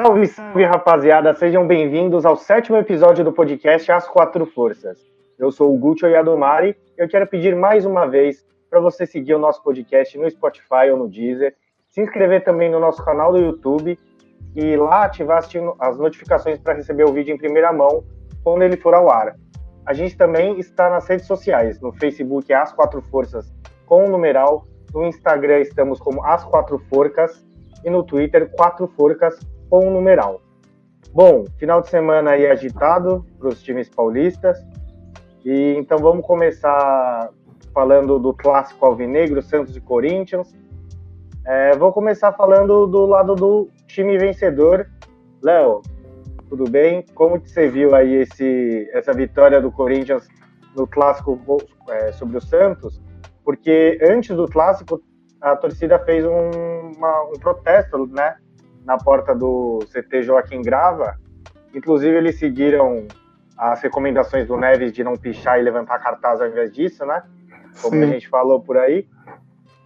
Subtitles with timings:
[0.00, 1.34] Salve, salve, rapaziada!
[1.34, 4.96] Sejam bem-vindos ao sétimo episódio do podcast As Quatro Forças.
[5.36, 9.34] Eu sou o Guccio Yadomari e eu quero pedir mais uma vez para você seguir
[9.34, 11.52] o nosso podcast no Spotify ou no Deezer,
[11.88, 13.98] se inscrever também no nosso canal do YouTube
[14.54, 15.44] e lá ativar
[15.80, 18.04] as notificações para receber o vídeo em primeira mão
[18.44, 19.34] quando ele for ao ar.
[19.84, 23.52] A gente também está nas redes sociais, no Facebook é As Quatro Forças
[23.84, 27.44] com o numeral, no Instagram estamos como As Quatro Forcas
[27.84, 29.36] e no Twitter Quatro Forcas
[29.68, 30.40] com o numeral.
[31.12, 34.58] Bom, final de semana aí agitado para os times paulistas.
[35.44, 37.30] E então vamos começar
[37.72, 40.54] falando do clássico alvinegro, Santos e Corinthians.
[41.46, 44.86] É, vou começar falando do lado do time vencedor.
[45.42, 45.80] Léo,
[46.48, 47.04] tudo bem?
[47.14, 50.28] Como que você viu aí esse, essa vitória do Corinthians
[50.76, 51.38] no clássico
[51.88, 53.00] é, sobre o Santos?
[53.44, 55.00] Porque antes do clássico
[55.40, 56.50] a torcida fez um,
[56.96, 58.36] uma, um protesto, né,
[58.88, 61.14] na porta do CT Joaquim Grava.
[61.74, 63.06] Inclusive, eles seguiram
[63.54, 67.22] as recomendações do Neves de não pichar e levantar cartaz ao invés disso, né?
[67.82, 68.04] Como Sim.
[68.04, 69.06] a gente falou por aí.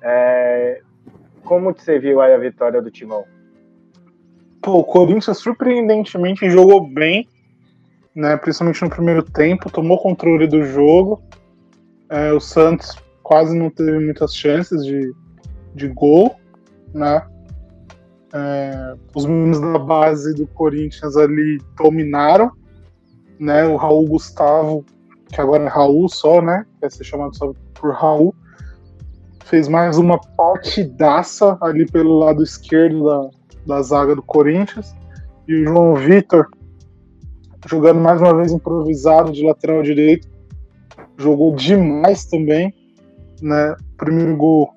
[0.00, 0.80] É...
[1.42, 3.24] Como você viu aí a vitória do Timão?
[4.62, 7.28] Pô, o Corinthians surpreendentemente jogou bem,
[8.14, 8.36] né?
[8.36, 11.20] Principalmente no primeiro tempo, tomou controle do jogo.
[12.08, 15.12] É, o Santos quase não teve muitas chances de,
[15.74, 16.36] de gol,
[16.94, 17.26] né?
[18.34, 22.50] É, os meninos da base do Corinthians ali dominaram,
[23.38, 23.64] né?
[23.66, 24.84] O Raul Gustavo,
[25.28, 26.64] que agora é Raul só, né?
[26.80, 28.34] Quer ser chamado só por Raul,
[29.44, 33.30] fez mais uma partidaça ali pelo lado esquerdo da,
[33.66, 34.94] da zaga do Corinthians.
[35.46, 36.48] E o João Vitor,
[37.66, 40.26] jogando mais uma vez improvisado de lateral direito,
[41.18, 42.72] jogou demais também,
[43.42, 43.76] né?
[43.98, 44.72] Primeiro gol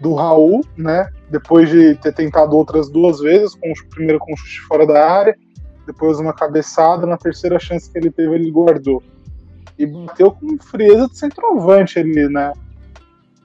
[0.00, 1.08] do Raul, né?
[1.30, 5.10] Depois de ter tentado outras duas vezes, com o primeiro com o chute fora da
[5.10, 5.36] área,
[5.86, 9.02] depois uma cabeçada, na terceira chance que ele teve, ele guardou.
[9.78, 12.52] E bateu com frieza de centroavante ali, né?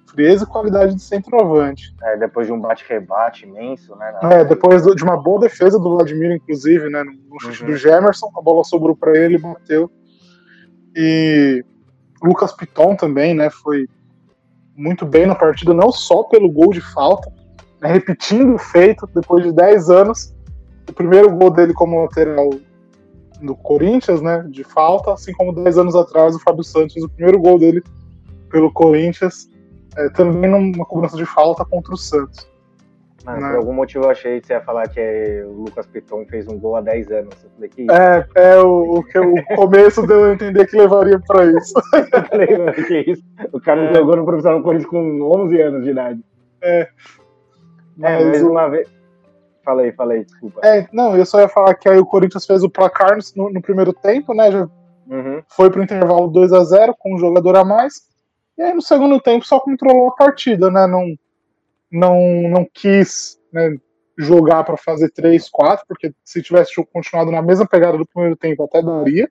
[0.07, 1.93] Frieza e qualidade de centroavante.
[2.03, 4.13] É, depois de um bate-rebate imenso, né?
[4.23, 7.03] É, depois de uma boa defesa do Vladimir, inclusive, né?
[7.03, 7.69] No chute uhum.
[7.69, 9.89] do Gemerson, a bola sobrou para ele e bateu.
[10.95, 11.63] E
[12.21, 13.49] Lucas Piton também, né?
[13.49, 13.87] Foi
[14.75, 17.31] muito bem na partida, não só pelo gol de falta,
[17.91, 20.33] repetindo o feito depois de 10 anos.
[20.89, 22.49] O primeiro gol dele como lateral
[23.41, 27.39] do Corinthians, né, de falta, assim como 10 anos atrás o Fábio Santos, o primeiro
[27.39, 27.83] gol dele
[28.49, 29.49] pelo Corinthians,
[29.97, 32.47] é, também numa cobrança de falta contra o Santos.
[33.25, 33.49] Mas, né?
[33.49, 36.59] Por algum motivo eu achei que você ia falar que o Lucas Piton fez um
[36.59, 37.35] gol há 10 anos.
[37.55, 41.73] Falei, é, é o, o, que, o começo deu a entender que levaria para isso.
[42.11, 43.23] eu falei, mano, que isso?
[43.53, 43.93] O cara é.
[43.93, 46.19] jogou no profissional Corinthians com 11 anos de idade.
[46.61, 46.89] É.
[47.97, 48.89] é mas, é, mas uma vez.
[49.63, 50.59] Falei, falei, desculpa.
[50.63, 53.61] É, não, eu só ia falar que aí o Corinthians fez o placar no, no
[53.61, 54.51] primeiro tempo, né?
[54.51, 54.69] Já
[55.07, 55.41] uhum.
[55.47, 58.01] foi pro intervalo 2 a 0 com um jogador a mais.
[58.57, 60.85] E aí no segundo tempo só controlou a partida, né?
[60.85, 61.15] Não,
[61.89, 63.77] não, não quis né,
[64.17, 68.63] jogar para fazer 3, 4, porque se tivesse continuado na mesma pegada do primeiro tempo
[68.63, 69.29] até daria.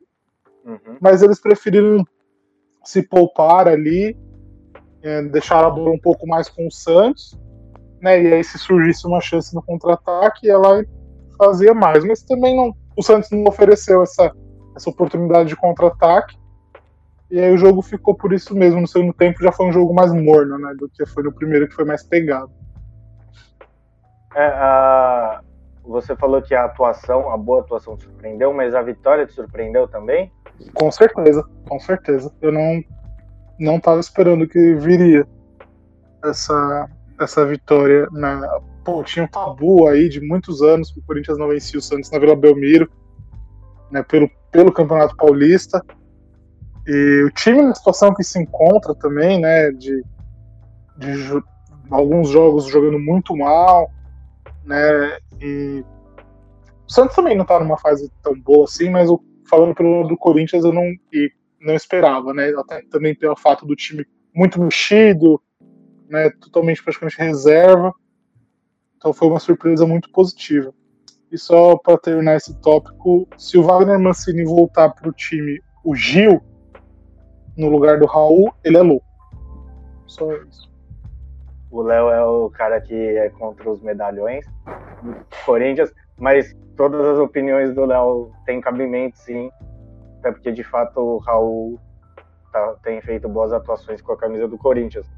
[0.65, 0.97] Uhum.
[1.01, 2.05] Mas eles preferiram
[2.85, 4.17] se poupar ali,
[5.03, 7.39] é, deixar a bola um pouco mais com o Santos,
[8.03, 8.21] né?
[8.21, 10.85] E aí se surgisse uma chance no contra-ataque, ela
[11.39, 12.05] fazia mais.
[12.05, 14.33] Mas também não, o Santos não ofereceu essa,
[14.77, 16.37] essa oportunidade de contra-ataque.
[17.31, 18.81] E aí o jogo ficou por isso mesmo.
[18.81, 20.75] No segundo tempo já foi um jogo mais morno, né?
[20.77, 22.51] Do que foi no primeiro, que foi mais pegado.
[24.35, 25.41] É, a...
[25.85, 29.89] Você falou que a atuação, a boa atuação te surpreendeu, mas a vitória te surpreendeu
[29.89, 30.31] também?
[30.75, 32.33] Com certeza, com certeza.
[32.41, 32.83] Eu não
[33.59, 35.27] não estava esperando que viria
[36.25, 36.89] essa
[37.23, 38.61] essa vitória na?
[38.85, 42.11] Pô, tinha um tabu aí de muitos anos que o Corinthians não vencia o Santos
[42.11, 42.91] na Vila Belmiro,
[43.91, 45.85] né, pelo, pelo Campeonato Paulista.
[46.87, 50.03] E o time na situação que se encontra também, né, de,
[50.99, 51.43] de
[51.91, 53.89] alguns jogos jogando muito mal,
[54.65, 55.85] né, e
[56.89, 59.09] o Santos também não tá numa fase tão boa assim, mas
[59.49, 61.31] falando pelo lado do Corinthians eu não, e
[61.61, 64.05] não esperava, né, até também pelo fato do time
[64.35, 65.41] muito mexido,
[66.13, 67.91] né, totalmente praticamente reserva,
[68.99, 70.73] então foi uma surpresa muito positiva.
[71.31, 75.97] E só para terminar esse tópico, se o Wagner Mancini voltar para o time, o
[75.97, 76.43] Gil,
[77.57, 79.07] no lugar do Raul, ele é louco.
[80.07, 80.71] Só isso.
[81.71, 84.45] O Léo é o cara que é contra os medalhões
[85.03, 85.17] do
[85.47, 89.51] Corinthians, mas todas as opiniões do Léo têm cabimento, sim.
[90.19, 91.81] Até porque, de fato, o Raul
[92.53, 95.11] tá, tem feito boas atuações com a camisa do Corinthians.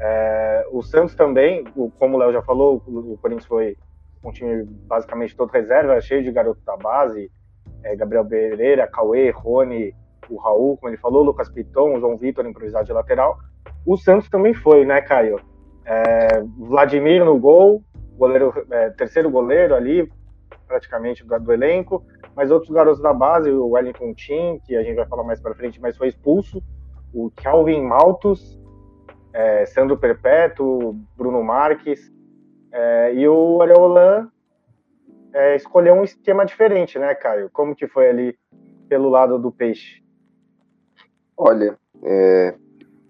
[0.00, 1.64] É, o Santos também,
[1.98, 3.76] como o Léo já falou, o, o Corinthians foi
[4.24, 7.30] um time basicamente todo reserva, cheio de garoto da base,
[7.84, 9.94] é, Gabriel Pereira, Cauê, Rony,
[10.28, 13.38] o Raul, como ele falou, Lucas Piton, o João Vitor improvisado de lateral.
[13.86, 15.40] O Santos também foi, né, Caio?
[15.84, 17.82] É, Vladimir no gol,
[18.16, 20.10] goleiro, é, terceiro goleiro ali,
[20.66, 22.04] praticamente do, do, elenco,
[22.34, 25.54] mas outros garotos da base, o Wellington Tim, que a gente vai falar mais para
[25.54, 26.60] frente, mas foi expulso,
[27.14, 28.60] o Calvin Maltos,
[29.36, 32.10] é, Sandro Perpétuo, Bruno Marques,
[32.72, 34.30] é, e o Areolan
[35.30, 37.50] é, escolheu um esquema diferente, né, Caio?
[37.52, 38.38] Como que foi ali
[38.88, 40.02] pelo lado do Peixe?
[41.36, 42.54] Olha, é,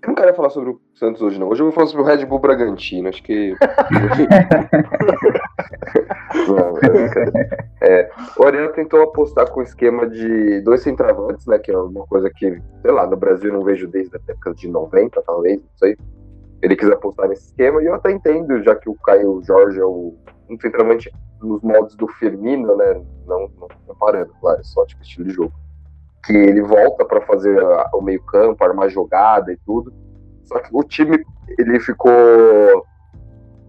[0.02, 1.48] eu não quero falar sobre o Santos hoje, não.
[1.48, 3.08] Hoje eu vou falar sobre o Red Bull Bragantino.
[3.08, 3.54] Acho que.
[7.82, 11.58] é, o Ariano tentou apostar com o esquema de dois centravantes, né?
[11.58, 14.68] Que é uma coisa que, sei lá, no Brasil não vejo desde a época de
[14.68, 15.96] 90, talvez, não sei.
[16.62, 19.84] Ele quis apostar nesse esquema e eu até entendo, já que o Caio Jorge é
[19.84, 20.14] o,
[20.48, 23.02] um centroavante nos modos do Firmino, né?
[23.26, 25.52] Não, não comparando, claro, é só tipo estilo de jogo
[26.26, 27.56] que ele volta para fazer
[27.94, 29.94] o meio campo, armar jogada e tudo.
[30.42, 31.24] Só que o time
[31.56, 32.12] ele ficou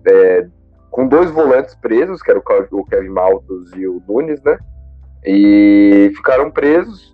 [0.07, 0.47] é,
[0.97, 4.57] com dois volantes presos, que era o Kevin Maltos e o Nunes, né?
[5.23, 7.13] E ficaram presos,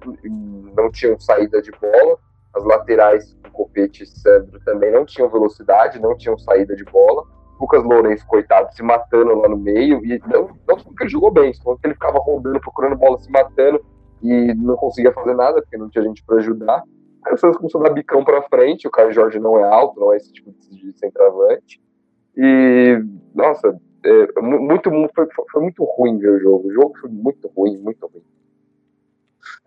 [0.73, 2.17] não tinham saída de bola.
[2.55, 7.25] As laterais, o Copete e Sandro também não tinham velocidade, não tinham saída de bola.
[7.59, 9.99] Lucas Lourenço, coitado, se matando lá no meio.
[10.05, 13.29] E não, não porque ele jogou bem, só que ele ficava rodando, procurando bola, se
[13.29, 13.83] matando
[14.21, 16.83] e não conseguia fazer nada, porque não tinha gente para ajudar.
[17.25, 19.99] Aí o Santos começou a dar bicão para frente, o Caio Jorge não é alto,
[19.99, 21.83] não é esse tipo de centroavante.
[22.35, 23.03] E,
[23.33, 26.67] nossa, é, muito, foi, foi muito ruim ver o jogo.
[26.67, 28.23] O jogo foi muito ruim, muito ruim.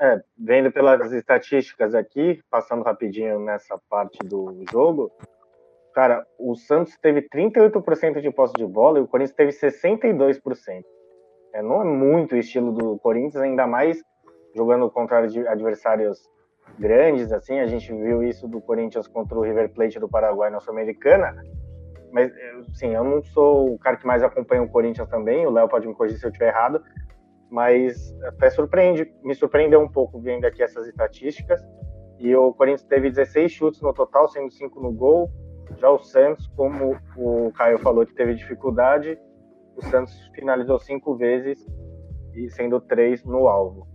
[0.00, 5.10] É, vendo pelas estatísticas aqui, passando rapidinho nessa parte do jogo,
[5.94, 10.84] cara, o Santos teve 38% de posse de bola e o Corinthians teve 62%.
[11.54, 14.02] É, não é muito o estilo do Corinthians, ainda mais
[14.54, 16.28] jogando contra adversários
[16.78, 20.60] grandes, assim, a gente viu isso do Corinthians contra o River Plate do Paraguai na
[20.60, 21.42] Sul-Americana,
[22.16, 22.32] mas,
[22.72, 25.86] sim, eu não sou o cara que mais acompanha o Corinthians também, o Léo pode
[25.86, 26.82] me corrigir se eu estiver errado,
[27.50, 31.60] mas até surpreende, me surpreendeu um pouco vendo aqui essas estatísticas,
[32.18, 35.30] e o Corinthians teve 16 chutes no total, sendo 5 no gol,
[35.76, 39.18] já o Santos, como o Caio falou que teve dificuldade,
[39.76, 41.66] o Santos finalizou cinco vezes
[42.34, 43.86] e sendo três no alvo.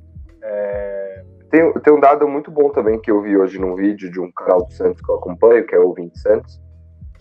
[0.43, 1.23] É...
[1.49, 4.31] Tem, tem um dado muito bom também que eu vi hoje num vídeo de um
[4.31, 6.61] canal do Santos que eu acompanho, que é o 20 Santos,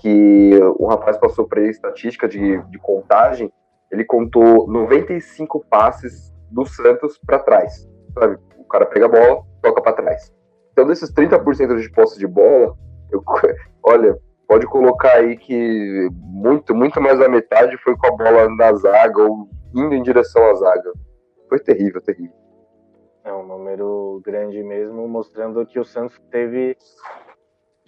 [0.01, 3.53] que o rapaz passou para ele estatística de, de contagem,
[3.91, 7.87] ele contou 95 passes do Santos para trás.
[8.15, 8.39] Sabe?
[8.59, 10.33] O cara pega a bola, toca para trás.
[10.73, 12.75] Então, desses 30% de posse de bola,
[13.13, 13.23] eu,
[13.85, 14.17] olha,
[14.49, 19.23] pode colocar aí que muito, muito mais da metade foi com a bola na zaga
[19.23, 20.93] ou indo em direção à zaga.
[21.49, 22.35] Foi terrível, terrível.
[23.23, 26.77] É um número grande mesmo, mostrando que o Santos teve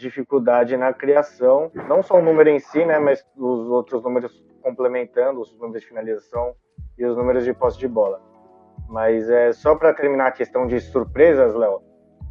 [0.02, 4.32] dificuldade na criação, não só o número em si, né, mas os outros números
[4.62, 6.54] complementando, os números de finalização
[6.98, 8.20] e os números de posse de bola.
[8.88, 11.80] Mas é só para terminar a questão de surpresas, Léo.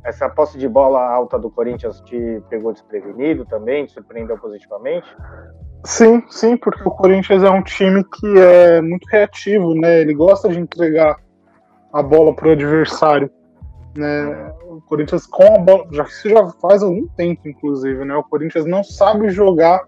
[0.03, 5.07] Essa posse de bola alta do Corinthians te pegou desprevenido também, te surpreendeu positivamente?
[5.84, 10.01] Sim, sim, porque o Corinthians é um time que é muito reativo, né?
[10.01, 11.17] Ele gosta de entregar
[11.93, 13.29] a bola para o adversário.
[13.95, 14.53] Né?
[14.63, 18.15] O Corinthians com a bola, já isso já faz algum tempo, inclusive, né?
[18.15, 19.83] O Corinthians não sabe jogar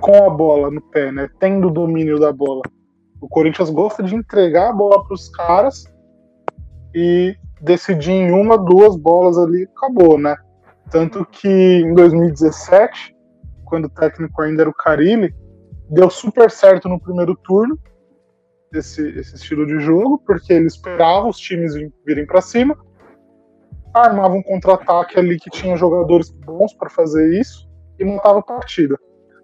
[0.00, 1.28] com a bola no pé, né?
[1.40, 2.62] Tendo domínio da bola.
[3.20, 5.84] O Corinthians gosta de entregar a bola para os caras
[6.94, 10.36] e decidir em uma, duas bolas ali, acabou, né?
[10.90, 13.14] Tanto que em 2017,
[13.64, 15.34] quando o técnico ainda era o Carilli,
[15.90, 17.78] deu super certo no primeiro turno
[18.72, 22.76] esse, esse estilo de jogo, porque ele esperava os times virem para cima,
[24.02, 28.98] armava um contra-ataque ali que tinha jogadores bons para fazer isso e montava a partida.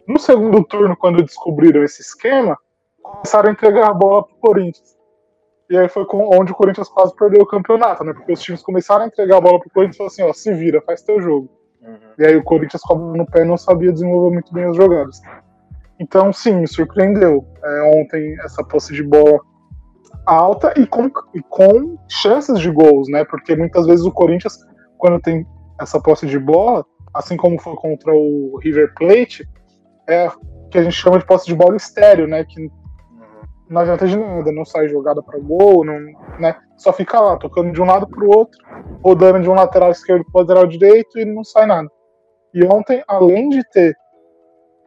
[0.06, 2.59] No segundo turno, quando descobriram esse esquema,
[3.02, 4.97] começaram a entregar a bola para o Corinthians.
[5.71, 8.12] E aí foi onde o Corinthians quase perdeu o campeonato, né?
[8.12, 10.32] Porque os times começaram a entregar a bola para o Corinthians e falaram assim: ó,
[10.32, 11.49] se vira, faz teu jogo.
[11.80, 11.99] Uhum.
[12.18, 14.76] E aí o Corinthians, com a bola no pé, não sabia desenvolver muito bem as
[14.76, 15.21] jogadas.
[15.99, 19.40] Então, sim, me surpreendeu é, ontem essa posse de bola
[20.26, 23.25] alta e com, e com chances de gols, né?
[23.25, 24.59] Porque muitas vezes o Corinthians,
[24.99, 25.47] quando tem
[25.81, 29.49] essa posse de bola, assim como foi contra o River Plate,
[30.09, 30.29] é
[30.71, 32.45] que a gente chama de posse de bola estéreo, né?
[32.45, 32.71] Que
[33.69, 35.99] não adianta de nada, não sai jogada para gol, não,
[36.38, 36.57] né?
[36.76, 38.59] Só fica lá, tocando de um lado para o outro,
[39.02, 41.88] rodando de um lateral esquerdo para o lateral direito e não sai nada.
[42.55, 43.97] E ontem, além de ter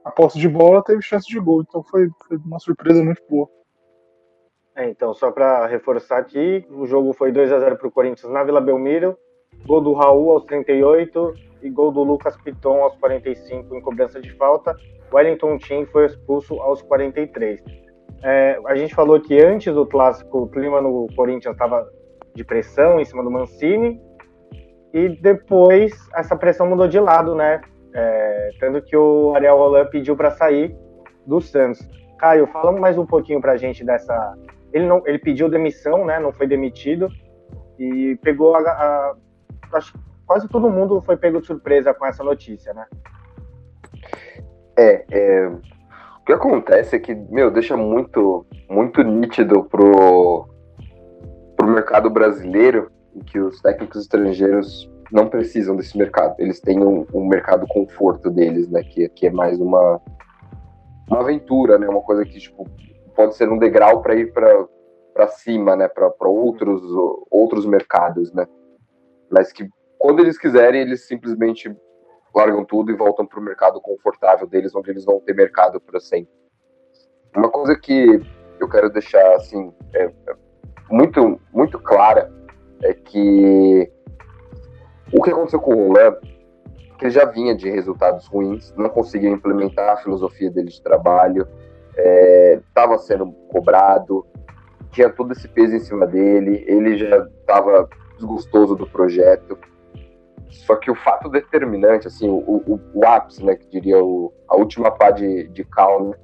[0.04, 3.50] a posse de bola teve chance de gol, então foi, foi uma surpresa muito boa.
[4.76, 8.30] É, então, só para reforçar aqui, o jogo foi 2 a 0 para o Corinthians
[8.30, 9.18] na Vila Belmiro,
[9.66, 14.32] gol do Raul aos 38 e gol do Lucas Piton aos 45 em cobrança de
[14.34, 14.76] falta.
[15.14, 17.64] Wellington Tim foi expulso aos 43.
[18.22, 21.88] É, a gente falou que antes do clássico o clima no Corinthians estava
[22.34, 24.02] de pressão em cima do Mancini
[24.94, 27.62] e depois essa pressão mudou de lado, né?
[27.94, 30.76] É, tanto que o Ariel Roland pediu para sair
[31.26, 31.88] do Santos.
[32.18, 34.36] Caio, fala mais um pouquinho para a gente dessa
[34.76, 36.20] ele não, ele pediu demissão, né?
[36.20, 37.08] Não foi demitido
[37.80, 39.16] e pegou a, a
[40.28, 42.86] quase todo mundo foi pego de surpresa com essa notícia, né?
[44.78, 50.46] É, é, o que acontece é que, meu, deixa muito, muito nítido pro,
[51.56, 52.92] pro mercado brasileiro
[53.28, 56.36] que os técnicos estrangeiros não precisam desse mercado.
[56.38, 58.84] Eles têm um, um mercado conforto deles, né?
[58.84, 60.02] Que, que é mais uma,
[61.08, 61.88] uma aventura, né?
[61.88, 62.70] Uma coisa que, tipo,
[63.16, 66.82] pode ser um degrau para ir para cima, né, para outros,
[67.32, 68.48] outros mercados, né,
[69.30, 69.68] mas que
[69.98, 71.76] quando eles quiserem, eles simplesmente
[72.36, 76.00] largam tudo e voltam para o mercado confortável deles, onde eles vão ter mercado para
[76.00, 76.34] sempre.
[77.36, 78.22] Uma coisa que
[78.60, 80.36] eu quero deixar assim é, é
[80.90, 82.32] muito muito clara
[82.84, 83.92] é que
[85.14, 86.18] o que aconteceu com o Roland,
[86.98, 91.48] que ele já vinha de resultados ruins, não conseguiu implementar a filosofia dele de trabalho,
[91.98, 94.26] estava é, sendo cobrado,
[94.92, 99.58] tinha todo esse peso em cima dele, ele já estava desgostoso do projeto.
[100.50, 104.56] Só que o fato determinante, assim, o, o, o ápice, né, que diria o, a
[104.56, 106.16] última pá de, de cal, né,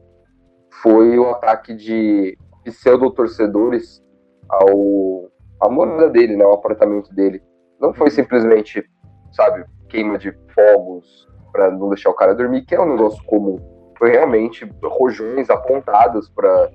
[0.81, 4.01] foi o ataque de pseudo-torcedores
[4.47, 7.41] ao, à morada dele, né, ao apartamento dele.
[7.79, 8.83] Não foi simplesmente,
[9.31, 13.70] sabe, queima de fogos para não deixar o cara dormir, que é um negócio comum
[14.01, 16.71] foi realmente rojões apontados para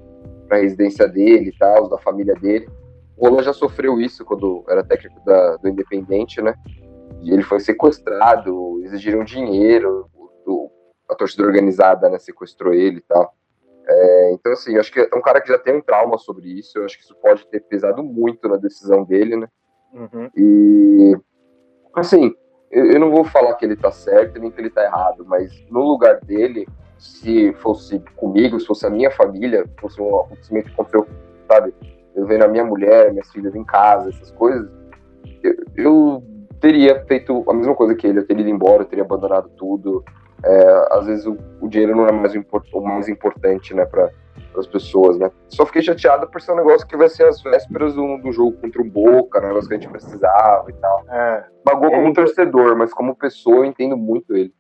[0.49, 2.69] a residência dele e tal, da família dele.
[3.17, 6.55] O Roland já sofreu isso quando era técnico da, do Independente, né?
[7.23, 10.71] E ele foi sequestrado, exigiram dinheiro, o,
[11.11, 13.35] a torcida organizada né, sequestrou ele e tal.
[13.89, 16.79] É, então, assim, acho que é um cara que já tem um trauma sobre isso,
[16.79, 19.49] eu acho que isso pode ter pesado muito na decisão dele, né?
[19.93, 20.31] Uhum.
[20.37, 21.17] E,
[21.93, 22.33] assim,
[22.71, 25.53] eu, eu, não vou falar que ele tá certo nem que ele tá errado, mas
[25.69, 26.69] no lugar dele,
[26.99, 31.07] se fosse comigo, se fosse a minha família, fosse um acontecimento que aconteceu,
[31.49, 31.75] sabe?
[32.15, 34.71] Eu vendo a minha mulher, minhas filhas em casa, essas coisas,
[35.43, 36.23] eu, eu
[36.61, 40.05] teria feito a mesma coisa que ele, eu teria ido embora, eu teria abandonado tudo.
[40.45, 44.11] É, às vezes o, o, dinheiro não é mais o mais importante, né, para
[44.57, 45.31] as pessoas, né?
[45.49, 48.53] Só fiquei chateado por ser um negócio que vai ser as vésperas do, do jogo
[48.53, 51.05] contra o Boca, um negócio que a gente precisava e tal.
[51.09, 54.53] É, Bagou como torcedor, mas como pessoa eu entendo muito ele.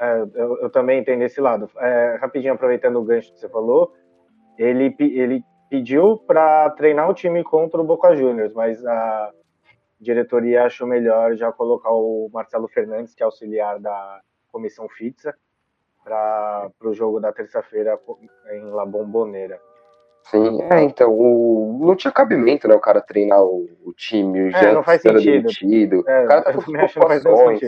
[0.00, 1.70] É, eu, eu, também entendo esse lado.
[1.78, 3.94] É, rapidinho, aproveitando o gancho que você falou,
[4.58, 9.32] ele, ele pediu para treinar o time contra o Boca Juniors, mas a
[10.00, 15.34] diretoria achou melhor já colocar o Marcelo Fernandes, que é auxiliar da comissão fixa,
[16.02, 17.98] para o jogo da terça-feira
[18.52, 19.60] em La Bombonera.
[20.30, 24.56] Sim, é, então, o, não tinha cabimento, né, o cara treinar o, o time, o
[24.56, 25.22] é, não faz sentido.
[25.24, 27.60] Demitido, é, o cara tá com preocupações,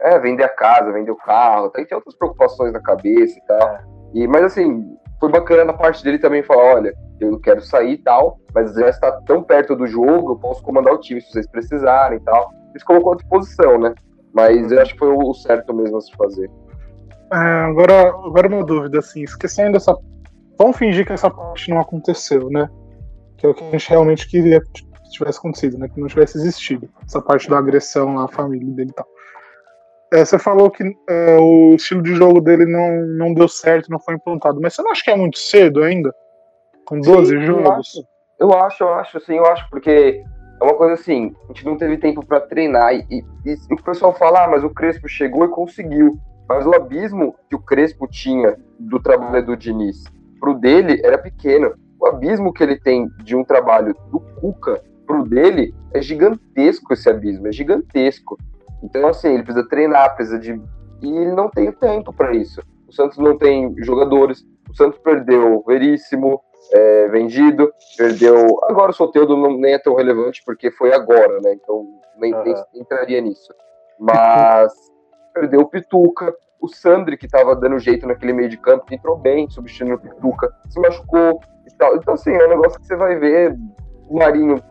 [0.00, 3.68] é, vender a casa, vender o carro, tem, tem outras preocupações na cabeça e tal,
[3.68, 3.84] é.
[4.12, 4.84] e, mas assim,
[5.18, 8.88] foi bacana a parte dele também falar, olha, eu quero sair e tal, mas já
[8.90, 12.50] está tão perto do jogo, eu posso comandar o time se vocês precisarem e tal,
[12.76, 13.94] isso colocou à disposição, né,
[14.34, 16.50] mas eu acho que foi o certo mesmo a se fazer.
[17.32, 19.96] É, agora, agora uma dúvida, assim, esquecendo essa
[20.58, 22.68] Vamos fingir que essa parte não aconteceu, né?
[23.36, 25.88] Que é o que a gente realmente queria que tivesse acontecido, né?
[25.88, 26.88] Que não tivesse existido.
[27.04, 29.06] Essa parte da agressão à família dele e tal.
[30.12, 33.98] É, você falou que é, o estilo de jogo dele não, não deu certo, não
[33.98, 34.60] foi implantado.
[34.60, 36.14] Mas você não acha que é muito cedo ainda?
[36.84, 37.64] Com 12 Sim, jogos?
[37.64, 38.06] Eu acho,
[38.38, 40.22] eu acho, eu acho, assim, eu acho, porque
[40.60, 42.94] é uma coisa assim, a gente não teve tempo para treinar.
[42.94, 46.16] E, e, e, o pessoal fala, ah, mas o Crespo chegou e conseguiu.
[46.48, 50.04] Mas o abismo que o Crespo tinha do trabalho do Diniz
[50.44, 51.74] pro dele era pequeno.
[51.98, 57.08] O abismo que ele tem de um trabalho do Cuca pro dele é gigantesco esse
[57.08, 58.36] abismo, é gigantesco.
[58.82, 60.52] Então, assim, ele precisa treinar, precisa de.
[61.00, 62.60] E ele não tem tempo para isso.
[62.86, 64.44] O Santos não tem jogadores.
[64.70, 66.38] O Santos perdeu o Veríssimo,
[66.72, 68.58] é, vendido, perdeu.
[68.64, 71.54] Agora o Soteudo não, nem é tão relevante porque foi agora, né?
[71.54, 71.86] Então
[72.18, 72.42] nem, uhum.
[72.42, 73.54] nem entraria nisso.
[73.98, 74.74] Mas
[75.32, 76.34] perdeu o Pituca,
[76.64, 79.98] o Sandri, que estava dando jeito naquele meio de campo, que entrou bem, substituindo o
[79.98, 81.96] Pituca, se machucou e tal.
[81.96, 83.54] Então, assim, é um negócio que você vai ver.
[84.08, 84.62] O Marinho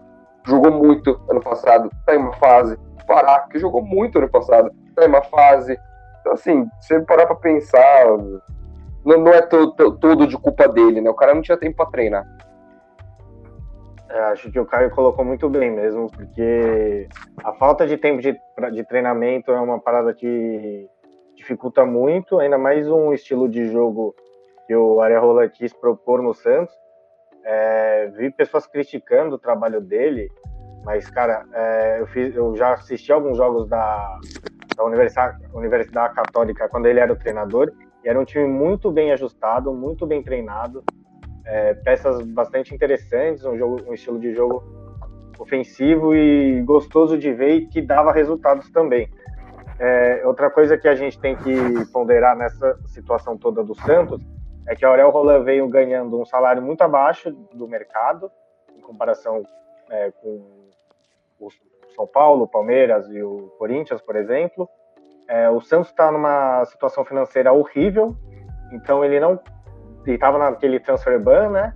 [0.46, 2.78] jogou muito ano passado, tá em uma fase.
[3.02, 5.78] O Pará, que jogou muito ano passado, tá em uma fase.
[6.20, 8.08] Então, assim, se você parar pra pensar,
[9.06, 11.10] não, não é todo, de culpa dele, né?
[11.10, 12.26] O cara não tinha tempo pra treinar.
[14.10, 17.08] É, acho que o Caio colocou muito bem mesmo, porque
[17.44, 18.36] a falta de tempo de,
[18.72, 20.88] de treinamento é uma parada que
[21.44, 24.16] dificulta muito, ainda mais um estilo de jogo
[24.66, 26.74] que o Areola quis propor no Santos.
[27.44, 30.32] É, vi pessoas criticando o trabalho dele,
[30.86, 34.18] mas, cara, é, eu, fiz, eu, já assisti alguns jogos da,
[34.78, 37.74] da Universidade, Universidade Católica quando ele era o treinador,
[38.06, 40.82] e era um time muito bem ajustado, muito bem treinado,
[41.46, 44.64] é, peças bastante interessantes, um, jogo, um estilo de jogo
[45.38, 49.10] ofensivo e gostoso de ver e que dava resultados também.
[49.86, 54.26] É, outra coisa que a gente tem que ponderar nessa situação toda do Santos
[54.66, 58.32] é que a Aurel Roland veio ganhando um salário muito abaixo do mercado,
[58.78, 59.44] em comparação
[59.90, 60.42] é, com
[61.38, 61.50] o
[61.94, 64.70] São Paulo, Palmeiras e o Corinthians, por exemplo.
[65.28, 68.16] É, o Santos está numa situação financeira horrível,
[68.72, 69.38] então ele não
[70.06, 71.74] ele estava naquele transfer ban, né?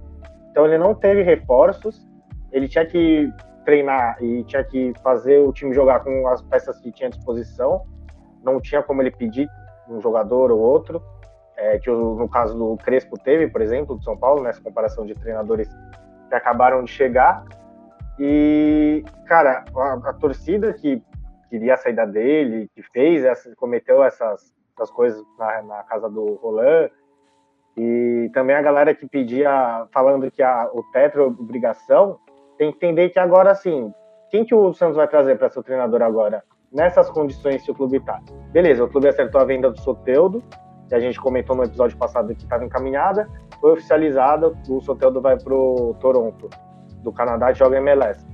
[0.51, 2.07] Então ele não teve reforços,
[2.53, 3.29] ele tinha que
[3.65, 7.85] treinar e tinha que fazer o time jogar com as peças que tinha à disposição.
[8.47, 9.49] Não tinha como ele pedir
[9.89, 11.03] um jogador ou outro,
[11.55, 15.13] é, que no caso do Crespo teve, por exemplo, do São Paulo, nessa comparação de
[15.13, 15.69] treinadores
[16.29, 17.43] que acabaram de chegar.
[18.19, 21.01] E, cara, a, a torcida que
[21.49, 26.35] queria a saída dele, que fez, essa, cometeu essas, essas coisas na, na casa do
[26.35, 26.89] Roland,
[27.75, 32.19] e também a galera que pedia, falando que a, o tetra é obrigação,
[32.57, 33.93] tem que entender que agora, assim,
[34.31, 36.43] quem que o Santos vai trazer para ser treinador agora?
[36.71, 38.19] Nessas condições que o clube está.
[38.51, 40.43] Beleza, o clube acertou a venda do Soteudo,
[40.88, 43.27] que a gente comentou no episódio passado que estava encaminhada,
[43.59, 46.50] foi oficializada, o Soteudo vai para o Toronto,
[47.03, 48.25] do Canadá, e joga MLS.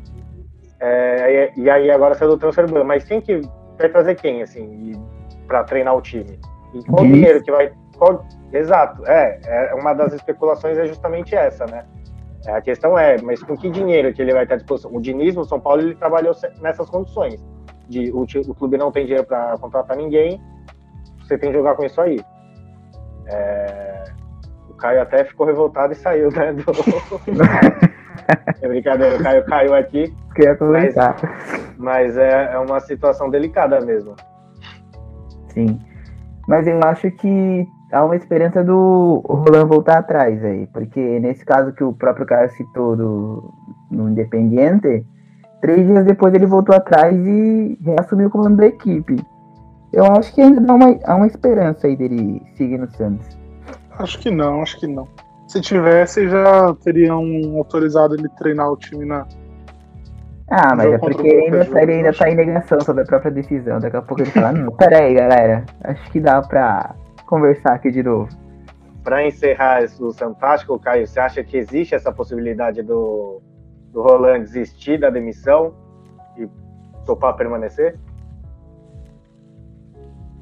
[0.80, 3.42] É, e, e, aí agora saiu do transfer ban, mas quem que
[3.78, 4.92] vai trazer quem, assim,
[5.48, 6.40] para treinar o time?
[6.74, 7.72] E qual dinheiro que vai...
[7.98, 11.86] Qual, Exato, é, é uma das especulações é justamente essa, né?
[12.48, 14.94] A questão é, mas com que dinheiro que ele vai ter à disposição?
[14.94, 17.44] O Diniz no São Paulo ele trabalhou nessas condições.
[17.88, 20.42] De, o, o clube não tem dinheiro para contratar ninguém,
[21.22, 22.20] você tem que jogar com isso aí.
[23.28, 24.04] É,
[24.70, 26.54] o Caio até ficou revoltado e saiu, né?
[26.54, 26.64] Do...
[28.62, 30.14] é brincadeira, o Caio caiu aqui.
[30.36, 31.16] Queria comentar.
[31.78, 34.16] Mas, mas é, é uma situação delicada mesmo.
[35.50, 35.80] Sim.
[36.48, 41.72] Mas eu acho que há uma esperança do Roland voltar atrás aí, porque nesse caso
[41.74, 43.54] que o próprio cara citou do,
[43.90, 45.06] no Independiente,
[45.64, 49.16] três dias depois ele voltou atrás e reassumiu o comando da equipe.
[49.94, 53.26] Eu acho que ainda dá uma, há uma esperança aí dele seguir no Santos.
[53.98, 55.08] Acho que não, acho que não.
[55.48, 57.24] Se tivesse, já teriam
[57.58, 59.26] autorizado ele treinar o time na.
[60.50, 63.32] Ah, mas é porque ele ainda, tá, ele ainda tá em negação sobre a própria
[63.32, 63.80] decisão.
[63.80, 66.94] Daqui a pouco ele fala, não, peraí, galera, acho que dá pra
[67.26, 68.28] conversar aqui de novo.
[69.02, 73.42] Para encerrar o Fantástico, Caio, você acha que existe essa possibilidade do,
[73.94, 75.74] do Roland desistir da demissão
[76.38, 76.50] e
[77.06, 77.98] topar permanecer?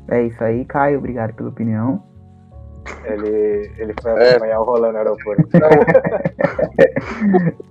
[0.09, 0.97] É isso aí, Caio.
[0.97, 2.03] Obrigado pela opinião.
[3.05, 4.31] Ele, ele foi é.
[4.31, 4.59] acompanhar é.
[4.59, 5.47] o Roland no aeroporto.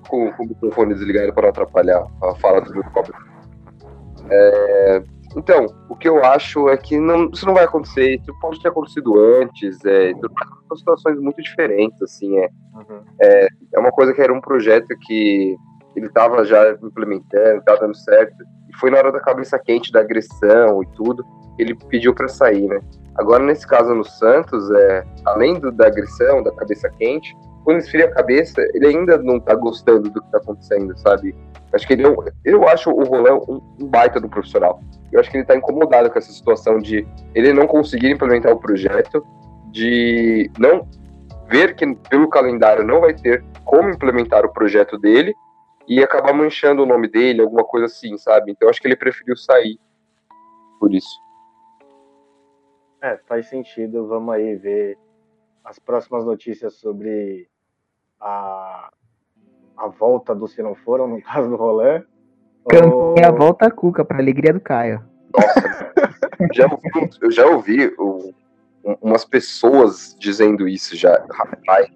[0.08, 3.12] com, com o microfone desligado para não atrapalhar a fala do Copa.
[4.30, 5.02] É,
[5.36, 8.68] então, o que eu acho é que não, isso não vai acontecer, isso pode ter
[8.68, 10.12] acontecido antes, é,
[10.66, 13.00] são situações muito diferentes, assim, é, uhum.
[13.20, 15.56] é, é uma coisa que era um projeto que
[16.00, 18.34] ele estava já implementando, estava dando certo,
[18.68, 21.24] e foi na hora da cabeça quente, da agressão e tudo,
[21.58, 22.80] ele pediu para sair, né?
[23.16, 28.06] Agora, nesse caso no Santos, é, além do, da agressão, da cabeça quente, quando esfria
[28.06, 31.34] a cabeça, ele ainda não tá gostando do que tá acontecendo, sabe?
[31.72, 32.04] Acho que ele
[32.44, 34.80] eu acho o Rolão um, baita do profissional.
[35.12, 38.58] Eu acho que ele tá incomodado com essa situação de ele não conseguir implementar o
[38.58, 39.22] projeto,
[39.70, 40.88] de não
[41.48, 45.34] ver que pelo calendário não vai ter como implementar o projeto dele
[45.88, 48.52] e acabar manchando o nome dele, alguma coisa assim, sabe?
[48.52, 49.78] Então acho que ele preferiu sair
[50.78, 51.20] por isso.
[53.02, 54.06] É, faz sentido.
[54.06, 54.98] Vamos aí ver
[55.64, 57.48] as próximas notícias sobre
[58.20, 58.90] a,
[59.76, 62.04] a volta do Se Não Foram, no caso do Roland.
[62.64, 63.14] Ou...
[63.18, 65.02] a volta a Cuca, para alegria do Caio.
[65.34, 65.92] Nossa,
[66.52, 68.34] já ouvi, eu já ouvi o,
[69.00, 71.88] umas pessoas dizendo isso já, rapaz.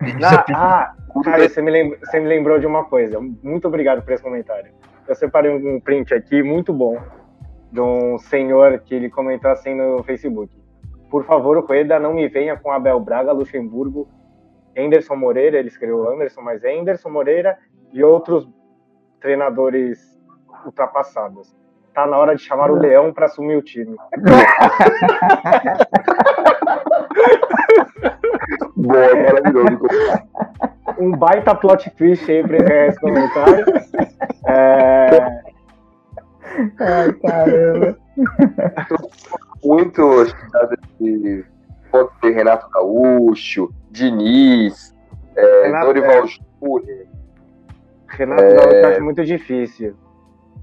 [0.54, 3.18] Ah, ah cara, você me, lembrou, você me lembrou de uma coisa.
[3.42, 4.72] Muito obrigado por esse comentário.
[5.06, 6.98] Eu separei um print aqui muito bom
[7.72, 10.52] de um senhor que ele comentou assim no Facebook.
[11.10, 14.08] Por favor, o Rueda não me venha com Abel Braga, Luxemburgo,
[14.76, 17.58] Anderson Moreira, ele escreveu Anderson, mas é Anderson Moreira
[17.92, 18.48] e outros
[19.20, 20.18] treinadores
[20.64, 21.56] ultrapassados.
[21.94, 23.96] Tá na hora de chamar o Leão para assumir o time.
[28.78, 29.80] Boa, maravilhoso.
[30.98, 33.64] um baita plot twist aí pra esse comentário.
[34.46, 35.40] É...
[36.80, 37.96] Ai, caramba.
[39.64, 41.44] Muito chegada de
[41.90, 44.94] pode ser Renato Gaúcho, Diniz,
[45.36, 47.06] é, Renato- Dorival Júnior.
[48.08, 49.94] Renato Gaúcho eu acho muito difícil.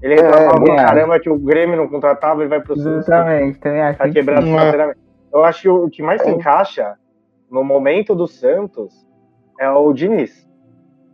[0.02, 0.76] Ele É, reclamava pra é.
[0.76, 3.06] caramba que o Grêmio não contratava, ele vai pro Santos.
[3.06, 4.50] Exatamente, também acho Tá quebrado é.
[4.50, 4.98] financeiramente.
[5.32, 6.32] Eu acho que o que mais se É.
[6.32, 6.94] encaixa
[7.50, 9.06] no momento do Santos
[9.58, 10.46] é o Diniz.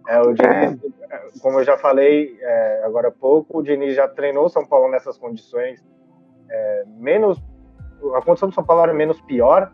[0.08, 0.80] É o Diniz,
[1.40, 5.16] como eu já falei é, agora há pouco, o Diniz já treinou São Paulo nessas
[5.16, 5.84] condições
[6.50, 7.42] é, menos.
[8.14, 9.72] A condição do São Paulo era menos pior,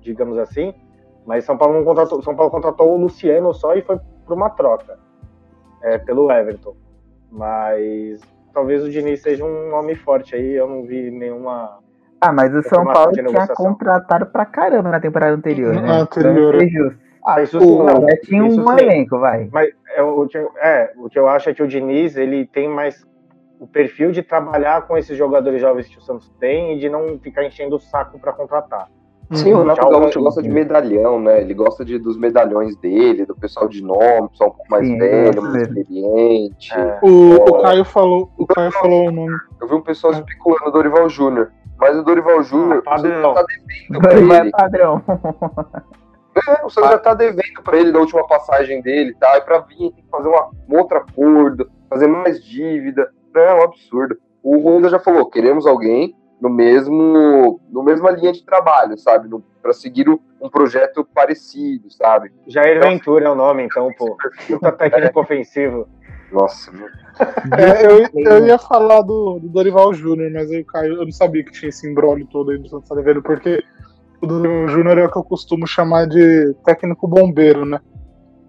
[0.00, 0.72] digamos assim,
[1.26, 2.22] mas São Paulo não contratou.
[2.22, 4.98] São Paulo contratou o Luciano só e foi para uma troca
[5.82, 6.76] é, pelo Everton.
[7.30, 8.20] Mas
[8.52, 10.52] talvez o Diniz seja um nome forte aí.
[10.52, 11.80] Eu não vi nenhuma
[12.24, 15.82] Ah, mas o São Paulo tinha contratado pra caramba na temporada anterior, né?
[15.82, 16.58] Na anterior.
[16.66, 16.98] Justos.
[17.26, 18.00] Ah, isso sim, não.
[18.00, 18.84] Já tinha isso um sim.
[18.84, 19.48] elenco, vai.
[19.52, 22.68] Mas é, o, que, é, o que eu acho é que o Diniz ele tem
[22.68, 23.06] mais
[23.60, 27.18] o perfil de trabalhar com esses jogadores jovens que o Santos tem e de não
[27.18, 28.88] ficar enchendo o saco para contratar.
[29.32, 31.40] Sim, o Renato Gaúcho gosta de medalhão, né?
[31.40, 34.98] Ele gosta de, dos medalhões dele, do pessoal de nome, pessoal um pouco mais Sim,
[34.98, 36.74] velho, eu mais experiente.
[36.74, 36.98] É.
[37.02, 37.50] O, É.
[37.50, 39.36] o Caio falou, o Caio falou o nome.
[39.60, 41.50] Eu vi um pessoal especulando o Dorival Júnior.
[41.84, 43.34] Mas o Dorival Júnior, Ah, padrão.
[43.34, 44.50] tá devendo pra Vai ele.
[44.52, 45.02] padrão.
[46.48, 49.36] É, o Santos já tá devendo pra ele da última passagem dele, tá?
[49.36, 53.10] E pra vir tem que fazer uma, um outro acordo, fazer mais dívida.
[53.36, 54.16] É um absurdo.
[54.42, 59.28] O Honda já falou, queremos alguém no mesmo, no mesma linha de trabalho, sabe?
[59.28, 62.32] No, pra seguir o- um projeto parecido, sabe?
[62.46, 64.16] Jair Ventura é o nome, então, pô.
[64.48, 65.86] Puta técnico ofensivo.
[66.34, 66.88] Nossa, meu.
[67.56, 71.12] É, eu, eu ia falar do, do Dorival Júnior, mas aí o Caio, eu não
[71.12, 73.62] sabia que tinha esse embrólio todo aí do Santos devendo, porque
[74.20, 77.80] o Dorival Júnior é o que eu costumo chamar de técnico bombeiro, né?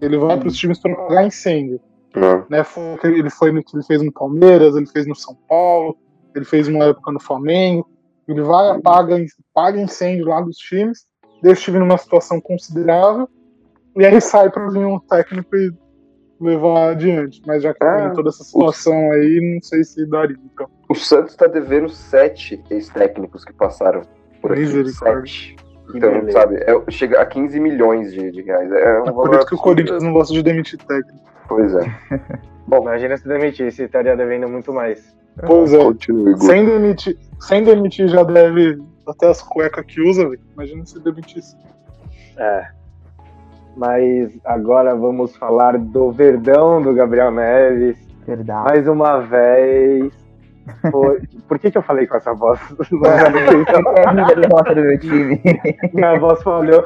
[0.00, 1.80] Ele vai para os times para apagar incêndio.
[2.14, 2.44] Não.
[2.50, 2.64] Né?
[2.64, 5.96] Foi Ele foi no que ele fez no Palmeiras, ele fez no São Paulo,
[6.34, 7.88] ele fez uma época no Flamengo.
[8.26, 9.16] Ele vai, apaga,
[9.54, 11.06] apaga incêndio lá dos times,
[11.40, 13.28] deixa o time numa situação considerável,
[13.94, 15.72] e aí sai para vir um técnico e
[16.40, 17.42] levar adiante.
[17.46, 20.36] Mas já que Ah, tem toda essa situação aí, não sei se daria.
[20.52, 20.68] Então.
[20.88, 24.02] O Santos tá devendo sete ex-técnicos que passaram
[24.40, 24.60] por aqui.
[24.60, 25.32] Misericórdia.
[25.32, 25.56] Sete.
[25.94, 26.32] Então, beleza.
[26.32, 28.70] sabe, é, chega a 15 milhões de, de reais.
[28.72, 29.58] É um É por isso que o.
[29.58, 31.24] Corinthians não gosta de demitir técnico.
[31.48, 31.80] Pois é.
[32.66, 35.16] Imagina se demitisse, estaria devendo muito mais.
[35.46, 35.78] Pois é.
[35.78, 36.36] Continue.
[36.38, 40.40] Sem demitir, sem demitir já deve até as cuecas que usa, velho.
[40.54, 41.56] Imagina se demitisse.
[42.36, 42.66] É.
[43.76, 47.96] Mas agora vamos falar do Verdão do Gabriel Neves.
[48.26, 48.64] Verdade.
[48.64, 50.12] Mais uma vez.
[50.90, 52.58] Foi- Por que, que eu falei com essa voz?
[52.90, 55.40] Não É a linda derrota do meu time.
[55.94, 56.84] Minha voz falhou.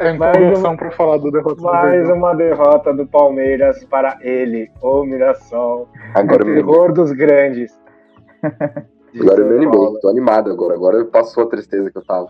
[0.00, 5.04] É Mais empolgação pra falar do derrota Mais uma derrota do Palmeiras para ele, o
[5.04, 5.88] Mirassol.
[6.14, 7.78] Agora o terror dos grandes.
[9.12, 10.00] De Agora eu me animei.
[10.00, 10.74] Tô animado agora.
[10.74, 12.28] Agora passou a tristeza que eu tava.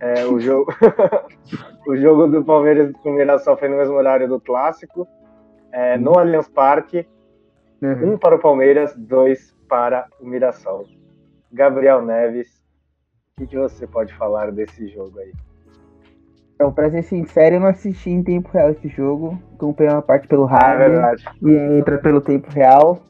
[0.00, 0.72] É, o, jogo...
[1.86, 5.06] o jogo do Palmeiras com o Mirassol foi no mesmo horário do clássico,
[5.72, 7.06] é, no Allianz Parque.
[7.82, 8.14] Uhum.
[8.14, 10.86] Um para o Palmeiras, dois para o Mirassol.
[11.52, 12.48] Gabriel Neves,
[13.36, 15.32] o que, que você pode falar desse jogo aí?
[16.54, 19.38] Então, pra ser sincero, eu não assisti em tempo real esse jogo.
[19.58, 23.02] Comprei uma parte pelo Ah, é rádio e outra pelo tempo real.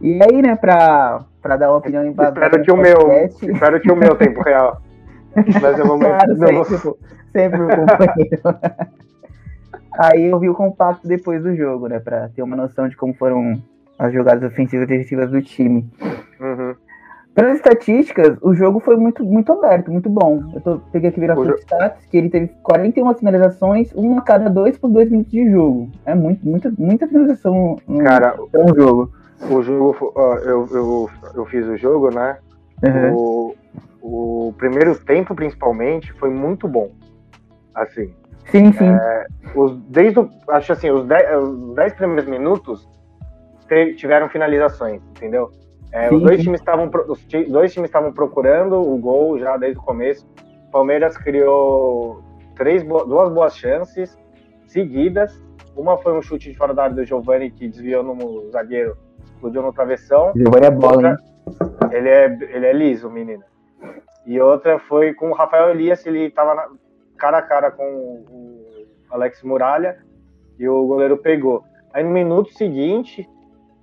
[0.00, 2.46] E aí, né, pra, pra dar uma opinião embasada.
[2.46, 4.82] Espero que o meu, espero que o meu tempo real.
[5.62, 6.98] Mas eu vou, Claro, não vou- sempre, pô.
[7.32, 8.40] sempre o companheiro.
[9.98, 11.98] Aí eu vi o compacto depois do jogo, né?
[11.98, 13.54] Pra ter uma noção de como foram
[13.98, 15.88] as jogadas ofensivas e defensivas do time.
[16.40, 16.74] Uhum.
[17.34, 20.42] Pelas estatísticas, o jogo foi muito, muito aberto, muito bom.
[20.54, 24.18] Eu tô, peguei aqui O viração jo- de stats, que ele teve 41 finalizações, uma
[24.18, 25.90] a cada dois por dois minutos de jogo.
[26.06, 29.10] É muito, muita, muita finalização no, Cara, um jogo.
[29.50, 30.12] o jogo,
[30.44, 32.36] eu, eu, eu fiz o jogo, né?
[32.82, 33.14] Uhum.
[33.14, 33.54] O,
[34.08, 36.92] o primeiro tempo, principalmente, foi muito bom.
[37.74, 38.14] Assim,
[38.46, 38.86] Sim, sim.
[39.54, 42.88] os, desde o, acho assim, os 10 os dez primeiros minutos
[43.68, 45.50] te- tiveram finalizações, entendeu?
[45.92, 46.42] É, os Sim, dois sim.
[46.44, 50.26] times estavam os ti- dois times estavam procurando o gol já desde o começo.
[50.68, 52.22] O Palmeiras criou
[52.54, 54.16] três duas boas chances
[54.66, 55.42] seguidas.
[55.76, 59.60] Uma foi um chute de fora da área do Giovani que desviou no zagueiro, explodiu
[59.62, 60.32] no travessão.
[60.36, 61.16] Giovanni é bola, hein?
[61.92, 63.42] Ele é, ele é liso, menino.
[64.26, 66.68] E outra foi com o Rafael Elias, ele tava na-
[67.16, 67.84] cara a cara com
[68.28, 68.66] o
[69.10, 69.98] Alex Muralha
[70.58, 71.64] e o goleiro pegou.
[71.92, 73.26] Aí no minuto seguinte,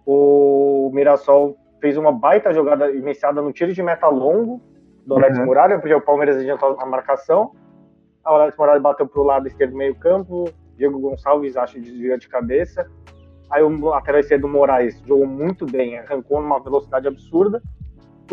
[0.05, 4.61] o Mirassol fez uma baita jogada iniciada no tiro de meta longo
[5.05, 5.45] do Alex Uhum.
[5.45, 7.51] Muralha, porque o Palmeiras adiantou a marcação.
[8.25, 10.45] O Alex Muralha bateu pro lado esquerdo do meio campo,
[10.77, 12.89] Diego Gonçalves acha desvia de cabeça.
[13.49, 17.61] Aí o lateral esquerdo Moraes jogou muito bem, arrancou numa velocidade absurda,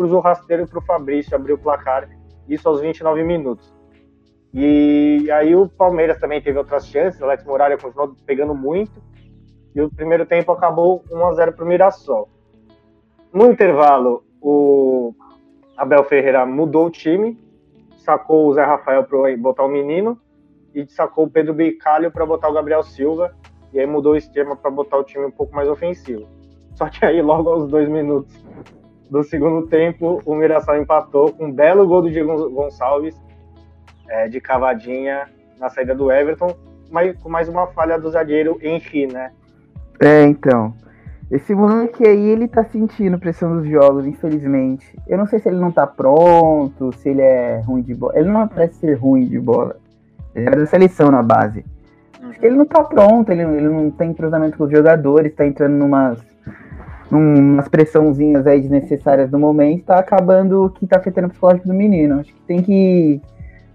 [0.01, 2.09] cruzou rasteiro para o Fabrício, abriu o placar,
[2.49, 3.71] isso aos 29 minutos.
[4.51, 8.99] E aí o Palmeiras também teve outras chances, Alex Muralha continuou pegando muito,
[9.75, 12.29] e o primeiro tempo acabou 1 a 0 para o Mirassol.
[13.31, 15.13] No intervalo, o
[15.77, 17.39] Abel Ferreira mudou o time,
[17.97, 20.19] sacou o Zé Rafael para botar o menino
[20.73, 23.35] e sacou o Pedro Bicalho para botar o Gabriel Silva
[23.71, 26.27] e aí mudou o esquema para botar o time um pouco mais ofensivo.
[26.73, 28.43] Só que aí, logo aos dois minutos
[29.11, 33.21] do segundo tempo, o Mirassol empatou com um belo gol do Diego Gonçalves
[34.07, 35.27] é, de cavadinha
[35.59, 36.55] na saída do Everton,
[36.89, 39.31] mas com mais uma falha do zagueiro Henry, né?
[39.99, 40.73] É, então.
[41.29, 44.97] Esse moleque aí, ele tá sentindo pressão dos jogos, infelizmente.
[45.05, 48.17] Eu não sei se ele não tá pronto, se ele é ruim de bola.
[48.17, 49.75] Ele não parece ser ruim de bola.
[50.33, 51.65] Ele era da seleção na base.
[52.23, 55.45] Acho que ele não tá pronto, ele, ele não tem cruzamento com os jogadores, tá
[55.45, 56.21] entrando numas,
[57.11, 61.73] numas pressãozinhas aí desnecessárias no momento, tá acabando o que tá afetando o psicológico do
[61.73, 62.19] menino.
[62.19, 63.21] Acho que tem que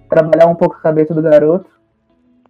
[0.09, 1.77] trabalhar um pouco a cabeça do garoto.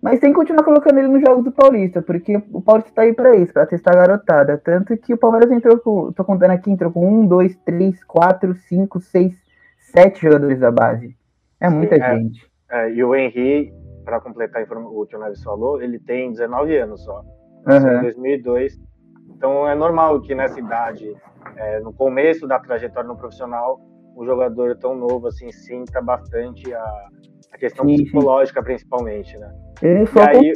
[0.01, 3.12] Mas tem que continuar colocando ele nos jogos do Paulista, porque o Paulista tá aí
[3.12, 4.59] pra isso, pra testar a garotada.
[4.59, 8.55] Tanto que o Palmeiras entrou com, tô contando aqui, entrou com um, dois, três, quatro,
[8.55, 9.35] cinco, seis,
[9.79, 11.16] sete jogadores da base.
[11.59, 12.46] É muita Sim, é, gente.
[12.70, 13.72] É, e o Henry,
[14.05, 17.25] para completar o que o Neves falou, ele tem 19 anos só.
[17.66, 17.99] Uhum.
[17.99, 18.86] Em 2002.
[19.31, 21.15] Então é normal que nessa idade,
[21.57, 23.81] é, no começo da trajetória no profissional,
[24.15, 27.09] o jogador tão novo assim sinta bastante a,
[27.53, 28.65] a questão sim, psicológica, sim.
[28.65, 29.53] principalmente, né?
[29.83, 30.53] Eu não sou, aí,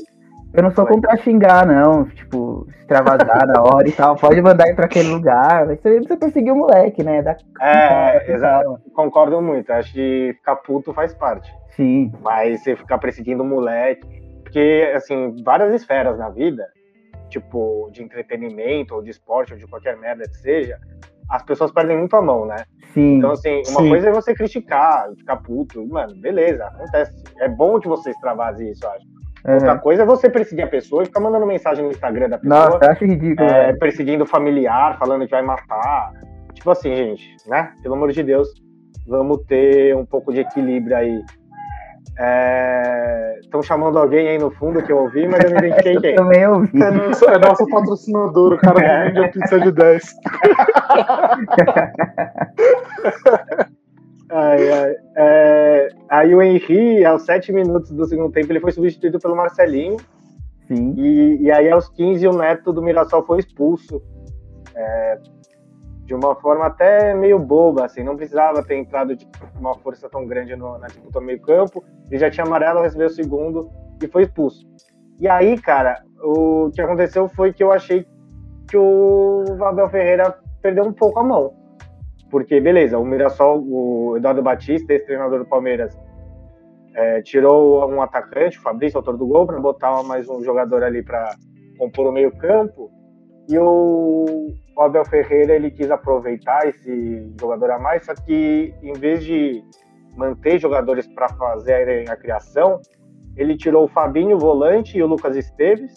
[0.52, 2.06] eu não sou contra xingar, não.
[2.06, 4.16] Tipo, extravasar na hora e tal.
[4.16, 5.66] Pode mandar ir pra aquele lugar.
[5.66, 7.22] Mas você precisa perseguir o moleque, né?
[7.22, 7.36] Da...
[7.60, 8.78] É, exato.
[8.94, 9.70] Concordo muito.
[9.70, 11.52] Acho que ficar puto faz parte.
[11.76, 12.12] Sim.
[12.20, 14.06] Mas você ficar perseguindo o moleque.
[14.42, 16.66] Porque, assim, várias esferas na vida,
[17.30, 20.78] tipo, de entretenimento, ou de esporte, ou de qualquer merda que seja,
[21.30, 22.64] as pessoas perdem muito a mão, né?
[22.92, 23.18] Sim.
[23.18, 23.88] Então, assim, uma Sim.
[23.88, 25.86] coisa é você criticar, ficar puto.
[25.86, 27.22] Mano, beleza, acontece.
[27.38, 29.06] É bom que você extravase isso, acho.
[29.46, 29.54] Uhum.
[29.54, 32.70] Outra coisa é você perseguir a pessoa e ficar mandando mensagem no Instagram da pessoa.
[32.70, 33.48] Nossa, acho ridículo.
[33.48, 36.12] É, perseguindo familiar, falando que vai matar.
[36.52, 37.72] Tipo assim, gente, né?
[37.82, 38.48] Pelo amor de Deus,
[39.06, 41.22] vamos ter um pouco de equilíbrio aí.
[43.40, 43.62] Estão é...
[43.62, 46.14] chamando alguém aí no fundo que eu ouvi, mas eu não identifiquei quem.
[46.14, 46.82] também ouvi.
[46.82, 49.06] É nosso, é nosso patrocinador, o cara é.
[49.06, 50.02] vende a pizza de 10.
[54.30, 54.96] ai, ai.
[55.16, 55.88] É...
[56.10, 59.96] Aí o Henry, aos 7 minutos do segundo tempo, ele foi substituído pelo Marcelinho.
[60.68, 60.94] Sim.
[60.96, 64.00] E, e aí, aos 15, o Neto do Mirassol foi expulso.
[64.76, 65.18] É,
[66.10, 69.24] de uma forma até meio boba, assim, não precisava ter entrado de
[69.60, 73.10] uma força tão grande no, na disputa meio campo, ele já tinha amarelo, recebeu o
[73.10, 73.70] segundo
[74.02, 74.68] e foi expulso.
[75.20, 78.04] E aí, cara, o que aconteceu foi que eu achei
[78.68, 81.54] que o Abel Ferreira perdeu um pouco a mão.
[82.28, 85.96] Porque, beleza, o Mirassol, o Eduardo Batista, esse treinador do Palmeiras,
[86.92, 91.04] é, tirou um atacante, o Fabrício, autor do gol, para botar mais um jogador ali
[91.04, 91.36] para
[91.78, 92.90] compor o meio campo.
[93.50, 98.92] E o, o Abel Ferreira ele quis aproveitar esse jogador a mais, só que em
[98.92, 99.64] vez de
[100.16, 102.80] manter jogadores para fazerem a criação,
[103.36, 105.92] ele tirou o Fabinho, volante, e o Lucas Esteves,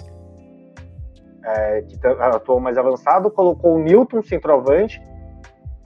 [1.46, 5.00] é, que atuou mais avançado, colocou o Newton, centroavante,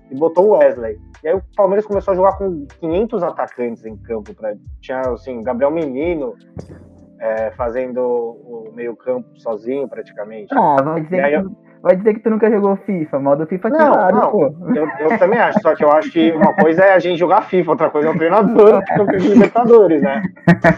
[0.10, 0.98] e botou o Wesley.
[1.24, 4.34] E aí o Palmeiras começou a jogar com 500 atacantes em campo.
[4.34, 6.36] Pra, tinha, assim, Gabriel Menino
[7.20, 10.54] é, fazendo o meio campo sozinho, praticamente.
[10.56, 13.20] Ah, vai dizer aí, que vai dizer que tu nunca jogou FIFA.
[13.20, 14.32] Modo FIFA não, claro, não.
[14.32, 14.44] pô.
[14.76, 17.44] Eu, eu, também acho, só que eu acho que uma coisa é a gente jogar
[17.44, 20.22] FIFA, outra coisa é o treinador campeão de Libertadores, né?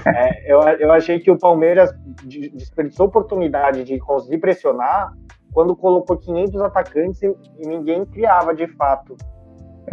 [0.08, 1.92] É, eu, eu achei que o Palmeiras
[2.24, 5.12] desperdiçou oportunidade de conseguir pressionar
[5.52, 7.36] quando colocou 500 atacantes e,
[7.68, 9.18] ninguém criava de fato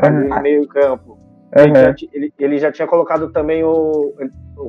[0.04, 0.28] uhum.
[0.28, 1.12] no meio campo.
[1.56, 1.64] Uhum.
[1.64, 4.14] Ele, já, ele, ele, já, tinha colocado também o.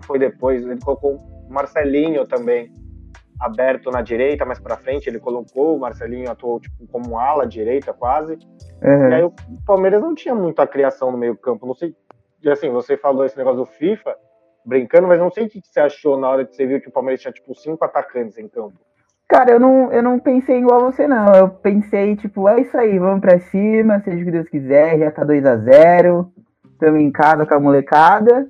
[0.04, 2.72] Foi depois, ele colocou o Marcelinho também
[3.40, 7.94] aberto na direita, mais para frente, ele colocou, o Marcelinho atuou tipo, como ala direita
[7.94, 8.38] quase.
[8.82, 9.10] Uhum.
[9.10, 9.34] E aí o
[9.66, 11.66] Palmeiras não tinha muita criação no meio-campo.
[11.66, 11.96] Não sei,
[12.42, 14.16] e assim, você falou esse negócio do FIFA,
[14.66, 16.92] brincando, mas não sei o que você achou na hora que você viu que o
[16.92, 18.76] Palmeiras tinha tipo cinco atacantes em campo.
[19.28, 21.34] Cara, eu não, eu não pensei igual você, não.
[21.36, 25.12] Eu pensei, tipo, é isso aí, vamos pra cima, seja o que Deus quiser, já
[25.12, 26.32] tá 2 a 0
[26.72, 28.48] Estamos em casa com a molecada.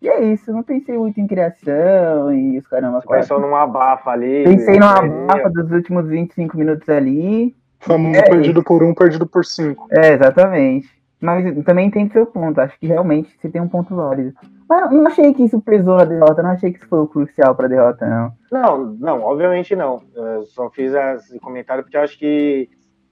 [0.00, 3.00] E é isso, não pensei muito em criação e os caramba.
[3.00, 4.44] Você pensou numa abafa ali.
[4.44, 7.54] Pensei numa abafa dos últimos 25 minutos ali.
[7.80, 8.64] Famoso é perdido isso.
[8.64, 9.86] por um, perdido por cinco.
[9.90, 10.88] É, exatamente.
[11.20, 12.60] Mas também tem seu ponto.
[12.60, 14.34] Acho que realmente você tem um ponto válido.
[14.68, 17.54] Mas não achei que isso pesou na derrota, não achei que isso foi o crucial
[17.54, 18.32] pra derrota, não.
[18.50, 20.02] Não, não, obviamente não.
[20.14, 22.68] Eu só fiz esse comentário porque eu acho que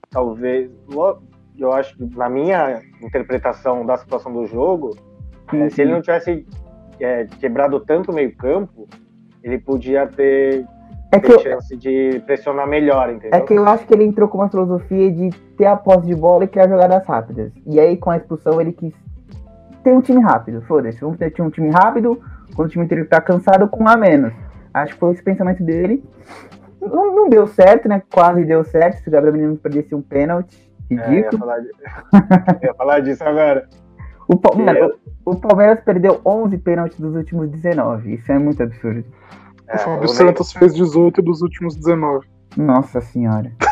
[0.09, 0.69] talvez.
[1.57, 4.91] Eu acho que na minha interpretação da situação do jogo,
[5.49, 6.45] sim, é, se ele não tivesse
[6.99, 8.87] é, quebrado tanto o meio-campo,
[9.43, 10.65] ele podia ter,
[11.11, 13.37] é ter chance eu, de pressionar melhor, entendeu?
[13.37, 16.15] É que eu acho que ele entrou com uma filosofia de ter a posse de
[16.15, 17.51] bola e criar jogadas rápidas.
[17.65, 18.93] E aí, com a expulsão, ele quis
[19.83, 20.61] ter um time rápido.
[20.63, 22.19] Foda-se, vamos ter um time rápido
[22.55, 24.33] quando o time inteiro tá cansado com um a menos.
[24.73, 26.03] Acho que foi esse pensamento dele.
[26.81, 28.01] Não, não, deu certo, né?
[28.11, 29.01] Quase deu certo.
[29.01, 31.13] Se o Gabriel Menino perdesse um pênalti, ridículo.
[31.13, 31.69] É, ia, falar de...
[32.65, 33.67] ia falar disso agora.
[34.27, 34.91] O, Palmeiras,
[35.23, 38.15] o Palmeiras perdeu 11 pênaltis dos últimos 19.
[38.15, 39.05] Isso é muito absurdo.
[39.67, 42.25] É, o Fábio Santos fez 18 dos últimos 19.
[42.57, 43.51] Nossa senhora.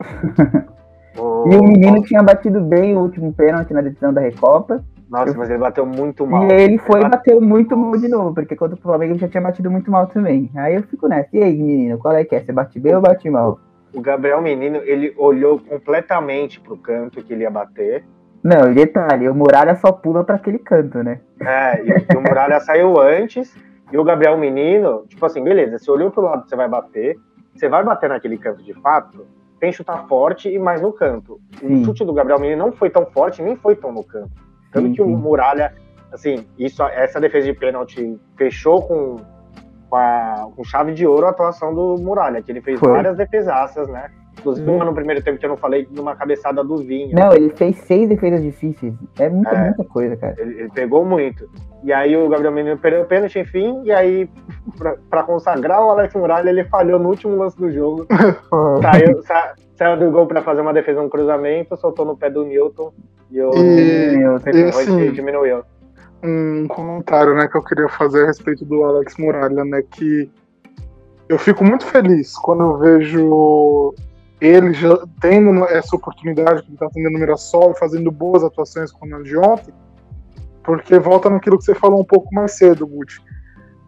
[1.46, 4.84] e o menino tinha batido bem o último pênalti na decisão da Recopa.
[5.10, 5.36] Nossa, eu...
[5.36, 6.44] mas ele bateu muito mal.
[6.44, 9.28] E ele foi e bateu muito mal de novo, porque contra o Flamengo ele já
[9.28, 10.50] tinha batido muito mal também.
[10.54, 11.28] Aí eu fico nessa.
[11.32, 12.40] E aí, menino, qual é que é?
[12.40, 13.58] Você bate bem ou bate mal?
[13.92, 18.04] O Gabriel Menino, ele olhou completamente pro canto que ele ia bater.
[18.42, 21.20] Não, e detalhe, o Muralha só pula para aquele canto, né?
[21.40, 23.54] É, e, e o Muralha saiu antes,
[23.92, 27.18] e o Gabriel Menino, tipo assim, beleza, você olhou pro lado você vai bater,
[27.54, 29.26] você vai bater naquele canto de fato,
[29.58, 31.38] tem chutar forte e mais no canto.
[31.58, 31.82] Sim.
[31.82, 34.30] O chute do Gabriel Menino não foi tão forte, nem foi tão no canto.
[34.72, 35.74] Tanto sim, que o Muralha,
[36.12, 39.16] assim, isso, essa defesa de pênalti fechou com,
[39.88, 42.90] com, a, com chave de ouro a atuação do Muralha, que ele fez foi.
[42.90, 44.10] várias defesaças, né?
[44.38, 47.14] Inclusive, uma no primeiro tempo que eu não falei, numa cabeçada do Vinho.
[47.14, 48.94] Não, ele fez seis defesas difíceis.
[49.18, 50.34] É muita, é, muita coisa, cara.
[50.38, 51.48] Ele, ele, pegou muito.
[51.84, 54.28] E aí o Gabriel Menino perdeu o pênalti, enfim, e aí,
[54.78, 58.06] pra, pra, consagrar o Alex Muralha, ele falhou no último lance do jogo.
[58.82, 62.44] saiu, sa, saiu do gol pra fazer uma defesa no cruzamento, soltou no pé do
[62.44, 62.92] Newton
[63.30, 64.24] e o e,
[64.68, 65.62] assim, diminuiu.
[66.22, 69.82] Um comentário né, que eu queria fazer a respeito do Alex Muralha, né?
[69.90, 70.30] Que
[71.28, 73.94] eu fico muito feliz quando eu vejo
[74.40, 79.14] ele já tendo essa oportunidade que ele está tendo no Mirassol, fazendo boas atuações como
[79.14, 79.74] a de ontem,
[80.62, 83.20] porque volta naquilo que você falou um pouco mais cedo, Guti,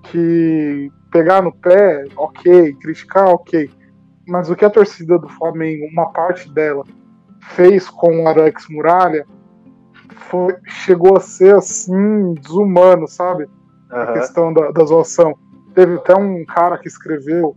[0.05, 3.71] que pegar no pé, ok, criticar, ok,
[4.29, 6.85] mas o que a torcida do Flamengo, uma parte dela,
[7.41, 9.27] fez com o Alex Muralha,
[10.29, 13.45] foi, chegou a ser assim, desumano, sabe?
[13.45, 13.99] Uhum.
[13.99, 15.35] A questão da, da zoação.
[15.75, 17.57] Teve até um cara que escreveu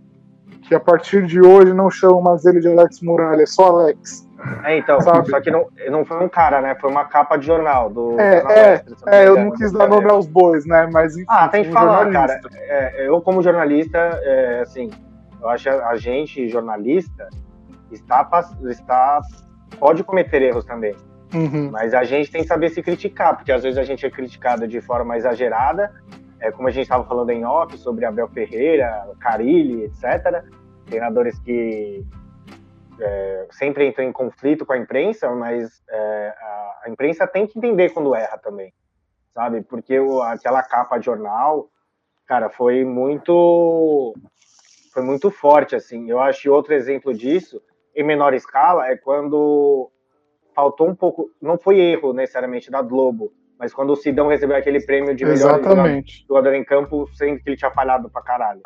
[0.68, 4.26] que a partir de hoje não chamam mais ele de Alex Muralha, é só Alex.
[4.64, 5.30] É, então, sabe?
[5.30, 6.76] só que não, não foi um cara, né?
[6.80, 7.90] Foi uma capa de jornal.
[7.90, 10.88] Do é, é, é eu não quis dar nome aos bois, né?
[10.92, 12.40] Mas enfim, Ah, tem que falar, cara.
[12.54, 14.92] É, eu, como jornalista, é, assim,
[15.42, 17.30] eu acho que a gente, jornalista,
[17.92, 18.28] está,
[18.70, 19.22] está
[19.80, 20.96] pode cometer erros também.
[21.34, 21.70] Uhum.
[21.72, 24.68] Mas a gente tem que saber se criticar, porque às vezes a gente é criticado
[24.68, 25.92] de forma exagerada
[26.40, 30.44] é, como a gente estava falando em off sobre Abel Ferreira, Carilli, etc.
[30.86, 32.06] Treinadores que
[33.00, 37.58] é, sempre entram em conflito com a imprensa, mas é, a, a, imprensa tem que
[37.58, 38.74] entender quando erra também,
[39.34, 39.62] sabe?
[39.62, 41.70] Porque o, aquela capa de jornal,
[42.26, 44.14] cara, foi muito
[44.94, 46.10] foi muito forte, assim.
[46.10, 47.62] Eu acho outro exemplo disso,
[47.94, 49.92] em menor escala, é quando
[50.56, 54.86] faltou um pouco, não foi erro necessariamente da Globo, mas quando o Sidão recebeu aquele
[54.86, 55.62] prêmio de melhor
[56.28, 58.62] jogador em campo, sendo que ele tinha falhado pra caralho.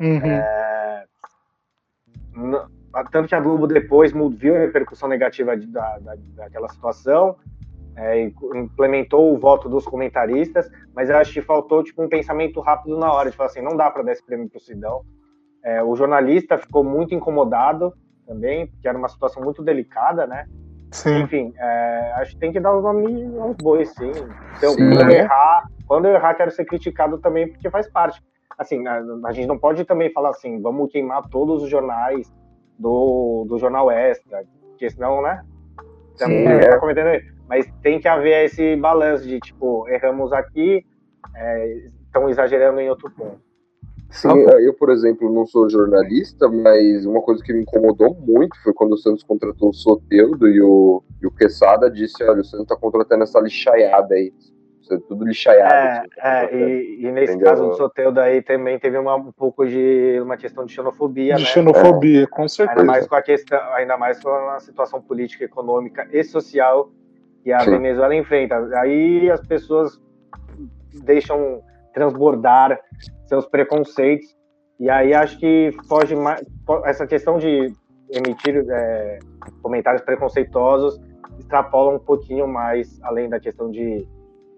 [0.00, 0.24] Uhum.
[0.24, 1.04] É...
[3.10, 7.36] Tanto que a Globo depois viu a repercussão negativa da, da, daquela situação,
[7.96, 8.22] é,
[8.54, 13.12] implementou o voto dos comentaristas, mas eu acho que faltou tipo, um pensamento rápido na
[13.12, 15.02] hora, de falar assim, não dá para dar esse prêmio pro Sidão.
[15.62, 17.92] É, o jornalista ficou muito incomodado
[18.26, 20.46] também, porque era uma situação muito delicada, né?
[20.92, 21.22] Sim.
[21.22, 24.10] Enfim, é, acho que tem que dar os nomes aos bois, sim.
[24.58, 24.94] Então, sim.
[24.94, 28.22] Quando, eu errar, quando eu errar, quero ser criticado também, porque faz parte.
[28.58, 32.30] Assim, a, a, gente não pode também falar assim, vamos queimar todos os jornais
[32.78, 35.42] do, do Jornal Extra, porque senão, né?
[36.14, 36.68] Sim, é.
[36.68, 37.08] tá cometendo
[37.48, 40.84] Mas tem que haver esse balanço de, tipo, erramos aqui,
[42.06, 43.40] estão é, exagerando em outro ponto.
[44.12, 48.54] Sim, é, eu, por exemplo, não sou jornalista, mas uma coisa que me incomodou muito
[48.62, 52.44] foi quando o Santos contratou o Soteudo e o, e o Quesada disse, olha, o
[52.44, 54.30] Santos tá contratando essa lixaiada aí.
[54.82, 55.72] Isso é tudo lixaiado.
[55.72, 57.48] É, assim, tá é e, e, nesse Entendeu?
[57.48, 61.42] caso do Soteudo aí também teve uma, um pouco de uma questão de xenofobia, De
[61.42, 61.48] né?
[61.48, 62.26] xenofobia, é.
[62.26, 62.80] com certeza.
[62.80, 66.90] Ainda mais com a questão, ainda mais com a situação política, econômica e social
[67.42, 67.70] que a Sim.
[67.70, 68.56] Venezuela enfrenta.
[68.78, 69.98] Aí as pessoas
[71.02, 71.62] deixam
[71.92, 72.78] transbordar
[73.26, 74.36] seus preconceitos.
[74.78, 76.42] E aí acho que foge mais.
[76.84, 77.72] Essa questão de
[78.10, 79.18] emitir é,
[79.62, 81.00] comentários preconceituosos
[81.38, 84.06] extrapola um pouquinho mais além da questão de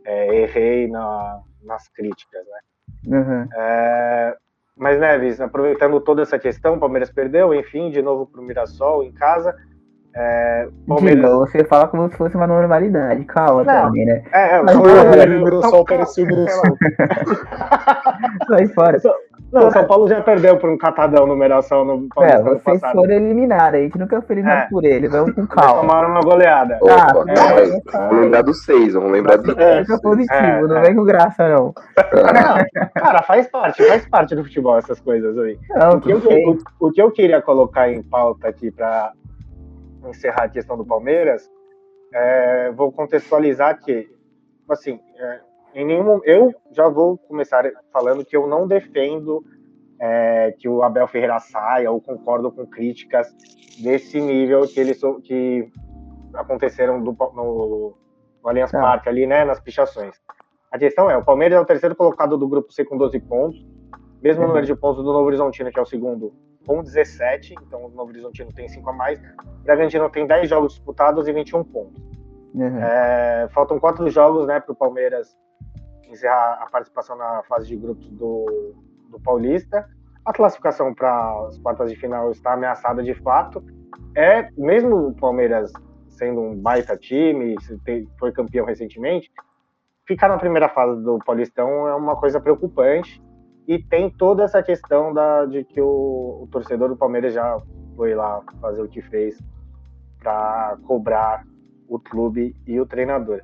[0.05, 3.18] é, errei na, nas críticas, né?
[3.18, 3.49] Uhum.
[3.55, 4.37] É,
[4.76, 9.05] mas, Neves, aproveitando toda essa questão, o Palmeiras perdeu, enfim, de novo para o Mirassol
[9.05, 9.55] em casa.
[10.17, 11.25] É, Palmeiras...
[11.25, 14.23] Digo, você fala como se fosse uma normalidade, calma não, também, né?
[14.33, 16.77] É, é, mas, o Mirassol parecia o Mirassol.
[18.49, 18.99] Sai fora.
[19.53, 22.41] Não, São Paulo já perdeu por um catadão numeração no Palmeiras.
[22.41, 22.95] É, vocês passado.
[22.95, 24.69] foram eliminados, a gente nunca foi eliminado é.
[24.69, 25.81] por eles, vamos com calma.
[25.81, 26.79] Tomaram uma goleada.
[26.89, 29.91] Ah, é, vamos lembrar dos seis, vamos lembrar dos seis.
[29.91, 31.75] É, positivo, é, não vem com graça, não.
[31.97, 32.93] não.
[32.95, 35.59] Cara, faz parte, faz parte do futebol essas coisas aí.
[35.71, 39.12] Não, o, que eu, o, o que eu queria colocar em pauta aqui para
[40.09, 41.50] encerrar a questão do Palmeiras,
[42.12, 44.09] é, vou contextualizar que,
[44.68, 45.40] assim, é,
[45.74, 49.44] em nenhum eu já vou começar falando que eu não defendo
[50.00, 53.34] é, que o Abel Ferreira saia ou concordo com críticas
[53.82, 55.68] desse nível que eles que
[56.34, 57.96] aconteceram do, no,
[58.42, 58.80] no Allianz ah.
[58.80, 60.14] Parque ali, né, nas pichações.
[60.70, 63.64] A questão é, o Palmeiras é o terceiro colocado do grupo C com 12 pontos,
[64.22, 64.48] mesmo uhum.
[64.48, 66.32] número de pontos do Novo Horizontino, que é o segundo,
[66.67, 70.75] com 17, então o Novo Horizontino tem 5 a mais, o Bragantino tem 10 jogos
[70.75, 72.03] disputados e 21 pontos.
[72.55, 72.79] Uhum.
[72.79, 75.37] É, faltam quatro jogos né, para o Palmeiras
[76.09, 78.75] encerrar a participação na fase de grupos do,
[79.11, 79.89] do Paulista.
[80.25, 83.62] A classificação para as quartas de final está ameaçada de fato.
[84.17, 85.73] É mesmo o Palmeiras
[86.09, 87.57] sendo um baita time,
[88.19, 89.31] foi campeão recentemente,
[90.07, 93.23] ficar na primeira fase do Paulistão é uma coisa preocupante.
[93.67, 97.61] E tem toda essa questão da, de que o, o torcedor do Palmeiras já
[97.97, 99.39] foi lá fazer o que fez
[100.19, 101.45] para cobrar
[101.89, 103.41] o clube e o treinador.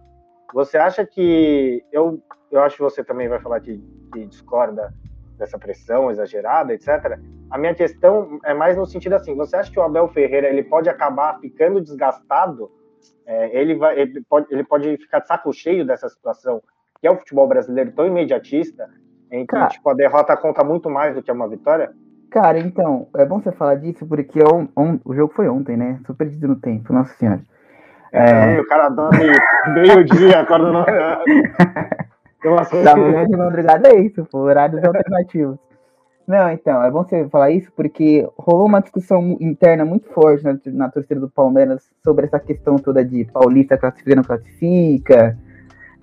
[0.52, 1.84] Você acha que.
[1.92, 3.78] Eu, eu acho que você também vai falar que,
[4.12, 4.92] que discorda
[5.38, 7.18] dessa pressão exagerada, etc.
[7.50, 10.62] A minha questão é mais no sentido assim: você acha que o Abel Ferreira ele
[10.62, 12.70] pode acabar ficando desgastado?
[13.24, 16.62] É, ele, vai, ele, pode, ele pode ficar de saco cheio dessa situação,
[17.00, 18.90] que é o futebol brasileiro tão imediatista,
[19.30, 21.90] em que tipo, a derrota conta muito mais do que uma vitória?
[22.30, 25.98] Cara, então, é bom você falar disso, porque on, on, o jogo foi ontem, né?
[26.06, 27.40] Tô perdido no tempo, nossa senhora.
[28.12, 28.60] É, é...
[28.60, 29.26] o cara dorme
[29.74, 30.84] meio-dia, acorda no.
[32.82, 35.58] Da manhã de madrugada é isso, por horários alternativos.
[36.26, 40.56] Não, então, é bom você falar isso porque rolou uma discussão interna muito forte na,
[40.66, 45.36] na torcida do Palmeiras sobre essa questão toda de Paulista classifica não classifica.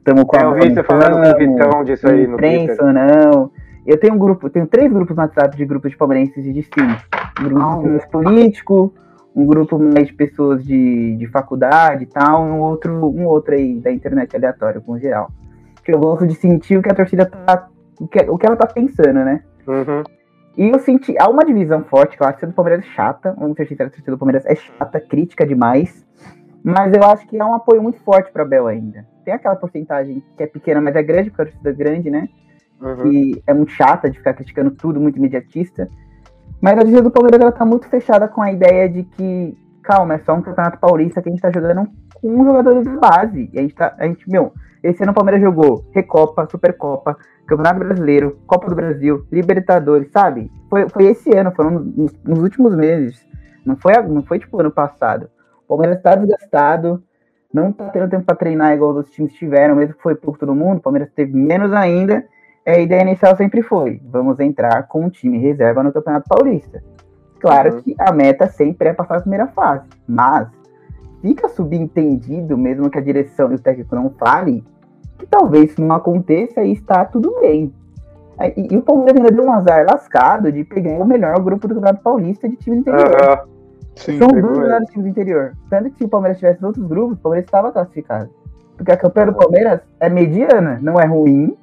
[0.07, 2.77] Estamos com é, eu vi você falando com o Vitão disso aí no Twitter.
[2.93, 3.51] não.
[3.85, 7.05] Eu tenho um grupo, tenho três grupos no WhatsApp de grupos de palmeirenses distintos.
[7.41, 8.93] Um grupo mais político,
[9.35, 13.79] um grupo mais de pessoas de, de faculdade e tal, um outro, um outro aí
[13.79, 15.29] da internet aleatório, com geral
[15.87, 17.69] que eu gosto de sentir o que a torcida tá.
[17.99, 19.41] O que, o que ela tá pensando, né?
[19.65, 20.03] Uhum.
[20.57, 21.15] E eu senti.
[21.17, 23.33] Há uma divisão forte, que eu acho que a do Palmeiras é chata.
[23.37, 26.05] Vamos ser a torcida do Palmeiras é chata, crítica demais.
[26.61, 29.05] Mas eu acho que há um apoio muito forte pra Bel ainda.
[29.28, 32.30] Tem aquela porcentagem que é pequena, mas é grande, porque a torcida é grande, né?
[32.80, 32.95] Uhum.
[32.95, 35.89] Que é muito chata de ficar criticando tudo, muito imediatista.
[36.61, 40.13] Mas a torcida do Palmeiras ela tá muito fechada com a ideia de que, calma,
[40.13, 43.49] é só um campeonato paulista que a gente tá jogando com jogadores de base.
[43.51, 43.93] E a gente tá.
[43.99, 49.28] A gente, meu, esse ano o Palmeiras jogou Recopa, Supercopa, Campeonato Brasileiro, Copa do Brasil,
[49.30, 50.49] Libertadores, sabe?
[50.69, 53.28] Foi, foi esse ano, foram nos, nos últimos meses.
[53.65, 55.30] Não foi, não foi tipo ano passado.
[55.65, 57.03] O Palmeiras está desgastado,
[57.53, 60.53] não tá tendo tempo para treinar igual os times tiveram, mesmo que foi pouco todo
[60.53, 60.77] mundo.
[60.77, 62.25] O Palmeiras teve menos ainda.
[62.65, 66.83] A ideia inicial sempre foi: vamos entrar com um time reserva no Campeonato Paulista.
[67.39, 67.81] Claro uhum.
[67.81, 70.49] que a meta sempre é passar a primeira fase, mas
[71.21, 74.63] fica subentendido, mesmo que a direção e o técnico não falem,
[75.17, 77.73] que talvez isso não aconteça e está tudo bem.
[78.55, 81.75] E, e, o Palmeiras ainda deu um azar lascado de pegar o melhor grupo do
[81.75, 83.09] Campeonato Paulista de time interior.
[83.09, 83.56] Uh,
[83.97, 85.53] sim, São dois melhores times do interior.
[85.69, 88.29] Tanto que se o Palmeiras tivesse outros grupos, o Palmeiras estava classificado.
[88.75, 91.57] Porque a campanha do Palmeiras é mediana, não é ruim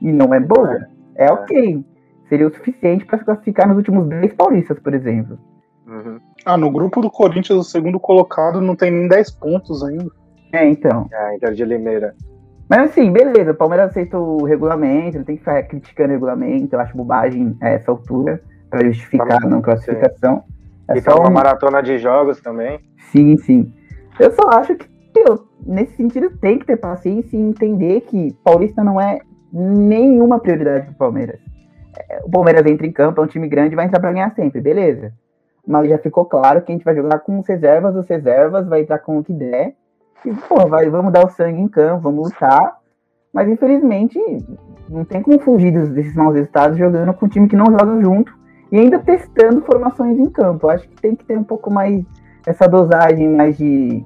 [0.00, 0.86] e não é boa.
[1.14, 1.84] É, é ok.
[2.28, 5.38] Seria o suficiente para se classificar nos últimos 10 paulistas, por exemplo.
[5.86, 6.18] Uhum.
[6.44, 10.10] Ah, no grupo do Corinthians, o segundo colocado não tem nem 10 pontos ainda.
[10.52, 11.08] É, então.
[11.12, 12.14] É, Inter de Limeira.
[12.68, 16.74] Mas assim, beleza, o Palmeiras aceita o regulamento, não tem que ficar criticando o regulamento,
[16.74, 20.42] eu acho bobagem a essa altura, para justificar a não classificação.
[20.88, 21.32] É e só uma um...
[21.32, 22.80] maratona de jogos também.
[23.10, 23.72] Sim, sim.
[24.18, 28.82] Eu só acho que, eu, nesse sentido, tem que ter paciência e entender que Paulista
[28.82, 29.20] não é
[29.52, 31.40] nenhuma prioridade pro Palmeiras.
[32.10, 34.60] É, o Palmeiras entra em campo, é um time grande, vai entrar para ganhar sempre,
[34.60, 35.12] beleza
[35.66, 38.82] mas já ficou claro que a gente vai jogar com os reservas, os reservas, vai
[38.82, 39.74] entrar com o que der.
[40.24, 42.78] E, pô, vai, vamos dar o sangue em campo, vamos lutar.
[43.32, 44.18] Mas infelizmente,
[44.88, 48.32] não tem como fugir desses maus resultados jogando com um time que não joga junto
[48.70, 50.68] e ainda testando formações em campo.
[50.68, 52.04] Acho que tem que ter um pouco mais
[52.46, 54.04] essa dosagem mais de,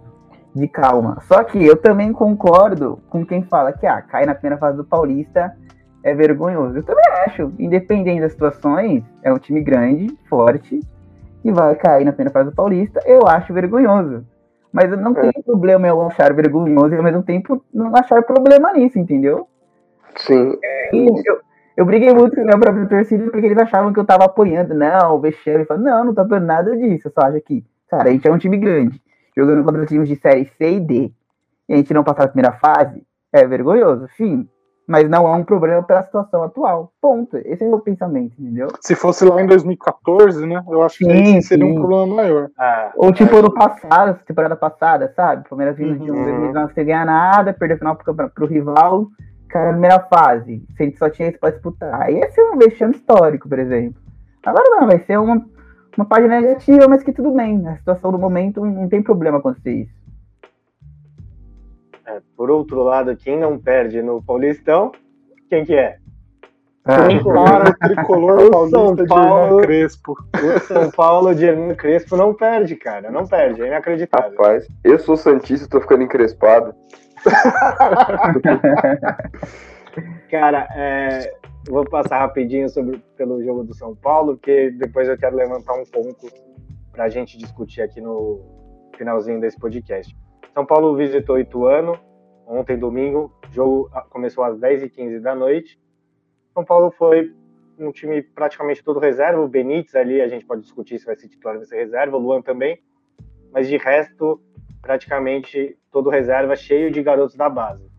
[0.55, 1.19] de calma.
[1.23, 4.85] Só que eu também concordo com quem fala que ah, cai na primeira fase do
[4.85, 5.55] Paulista
[6.03, 6.79] é vergonhoso.
[6.79, 10.81] Eu também acho, independente das situações, é um time grande, forte,
[11.45, 14.25] e vai cair na primeira fase do Paulista, eu acho vergonhoso.
[14.73, 15.21] Mas eu não é.
[15.21, 19.49] tenho problema eu achar vergonhoso e ao mesmo tempo não achar problema nisso, entendeu?
[20.17, 20.57] Sim.
[20.93, 21.41] eu,
[21.77, 24.75] eu briguei muito com a minha própria torcida porque eles achavam que eu tava apoiando.
[24.75, 25.64] Não, o vexame.
[25.64, 27.09] Falei, não, não tô apoiando nada disso.
[27.09, 29.01] Eu só acho que, cara, a gente é um time grande,
[29.37, 31.12] jogando contra times de série C e D.
[31.68, 33.03] E a gente não passar a primeira fase,
[33.33, 34.49] é vergonhoso, sim
[34.91, 36.93] mas não é um problema pela situação atual.
[37.01, 37.37] Ponto.
[37.45, 38.66] Esse é o meu pensamento, entendeu?
[38.81, 40.61] Se fosse lá em 2014, né?
[40.68, 41.07] Eu acho sim,
[41.37, 41.71] que seria sim.
[41.71, 42.51] um problema maior.
[42.59, 43.41] Ah, Ou tipo é.
[43.41, 45.49] no passado, temporada passada, sabe?
[45.49, 49.07] Palmeiras vindo de um 2019 sem ganhar nada, perdeu a final pro, pro rival,
[49.51, 50.65] cara, primeira fase.
[50.77, 52.03] Se a gente só tinha isso pra disputar.
[52.03, 54.01] Aí ia ser um vexame histórico, por exemplo.
[54.45, 55.45] Agora não, vai ser uma,
[55.97, 57.67] uma página negativa, mas que tudo bem.
[57.67, 60.01] A situação do momento não tem problema acontecer isso.
[62.07, 64.93] É, por outro lado, quem não perde no Paulistão,
[65.49, 65.99] quem que é?
[66.87, 68.41] É, para tricolor
[68.71, 70.17] São Paulo, de Crespo.
[70.35, 73.11] O São Paulo de Hermano Crespo não perde, cara.
[73.11, 74.31] Não perde, é inacreditável.
[74.31, 76.75] Rapaz, eu sou Santista e tô ficando encrespado.
[80.31, 81.35] cara, é,
[81.68, 85.85] vou passar rapidinho sobre, pelo jogo do São Paulo, porque depois eu quero levantar um
[85.85, 86.29] ponto
[86.93, 88.41] para a gente discutir aqui no
[88.97, 90.16] finalzinho desse podcast.
[90.53, 91.99] São Paulo visitou Ituano
[92.47, 93.33] ontem, domingo.
[93.49, 95.81] O jogo ah, começou às 10h15 da noite.
[96.53, 97.33] São Paulo foi
[97.79, 99.41] um time praticamente todo reserva.
[99.41, 102.16] O Benítez ali, a gente pode discutir se vai ser titular ou vai ser reserva.
[102.16, 102.83] O Luan também.
[103.53, 104.41] Mas de resto,
[104.81, 107.91] praticamente todo reserva, cheio de garotos da base.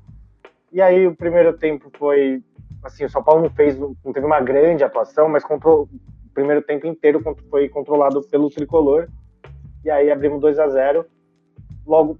[0.72, 2.44] E aí o primeiro tempo foi
[2.84, 6.62] assim, o São Paulo não fez, não teve uma grande atuação, mas control, o primeiro
[6.62, 9.08] tempo inteiro foi controlado pelo tricolor.
[9.84, 11.06] E aí abrimos 2 a 0.
[11.86, 12.20] Logo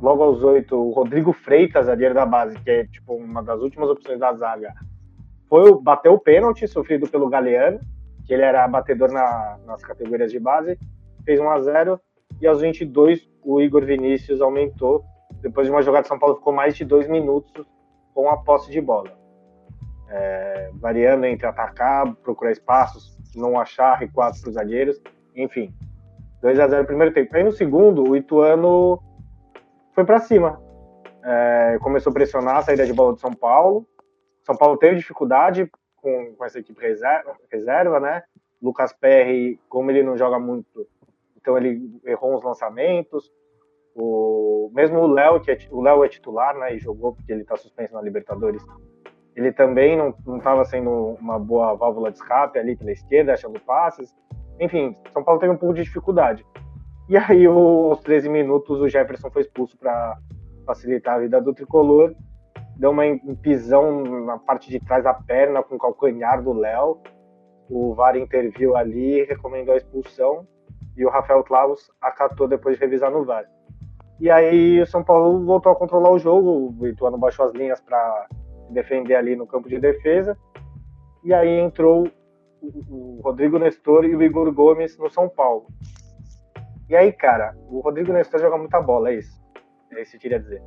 [0.00, 3.88] logo aos oito, o Rodrigo Freitas, zagueiro da base, que é tipo uma das últimas
[3.88, 4.74] opções da zaga,
[5.48, 7.80] foi bateu o pênalti sofrido pelo Galeano,
[8.26, 10.78] que ele era batedor na, nas categorias de base,
[11.24, 12.00] fez 1 a 0
[12.40, 15.04] e aos 22 o Igor Vinícius aumentou.
[15.40, 17.66] Depois de uma jogada, São Paulo ficou mais de dois minutos
[18.14, 19.10] com a posse de bola.
[20.08, 25.00] É, variando entre atacar, procurar espaços, não achar, recuar para os zagueiros,
[25.34, 25.74] enfim.
[26.42, 27.34] 2 a 0 no primeiro tempo.
[27.36, 29.00] Aí no segundo, o Ituano
[29.94, 30.60] foi para cima.
[31.24, 33.86] É, começou a pressionar a saída de bola do São Paulo.
[34.42, 38.24] São Paulo teve dificuldade com, com essa equipe reserva, reserva, né?
[38.60, 40.86] Lucas Perry, como ele não joga muito,
[41.42, 43.30] então ele errou uns lançamentos.
[43.94, 46.74] O, mesmo o Léo, que é, o Léo é titular, né?
[46.74, 48.64] E jogou porque ele está suspenso na Libertadores.
[49.34, 50.90] Ele também não estava sendo
[51.20, 54.14] uma boa válvula de escape ali pela esquerda, achando passes.
[54.60, 56.46] Enfim, São Paulo teve um pouco de dificuldade.
[57.08, 60.16] E aí, aos 13 minutos, o Jefferson foi expulso para
[60.64, 62.14] facilitar a vida do tricolor.
[62.76, 63.02] Deu uma
[63.42, 66.98] pisão na parte de trás da perna com o calcanhar do Léo.
[67.68, 70.46] O VAR interviu ali, recomendou a expulsão.
[70.96, 73.44] E o Rafael Claus acatou depois de revisar no VAR.
[74.20, 76.74] E aí o São Paulo voltou a controlar o jogo.
[76.78, 78.26] O Ituano baixou as linhas para
[78.70, 80.36] defender ali no campo de defesa.
[81.24, 82.08] E aí entrou
[82.62, 85.66] o Rodrigo Nestor e o Igor Gomes no São Paulo.
[86.88, 89.40] E aí, cara, o Rodrigo Nestor joga muita bola, é isso.
[89.92, 90.62] É isso que eu queria dizer.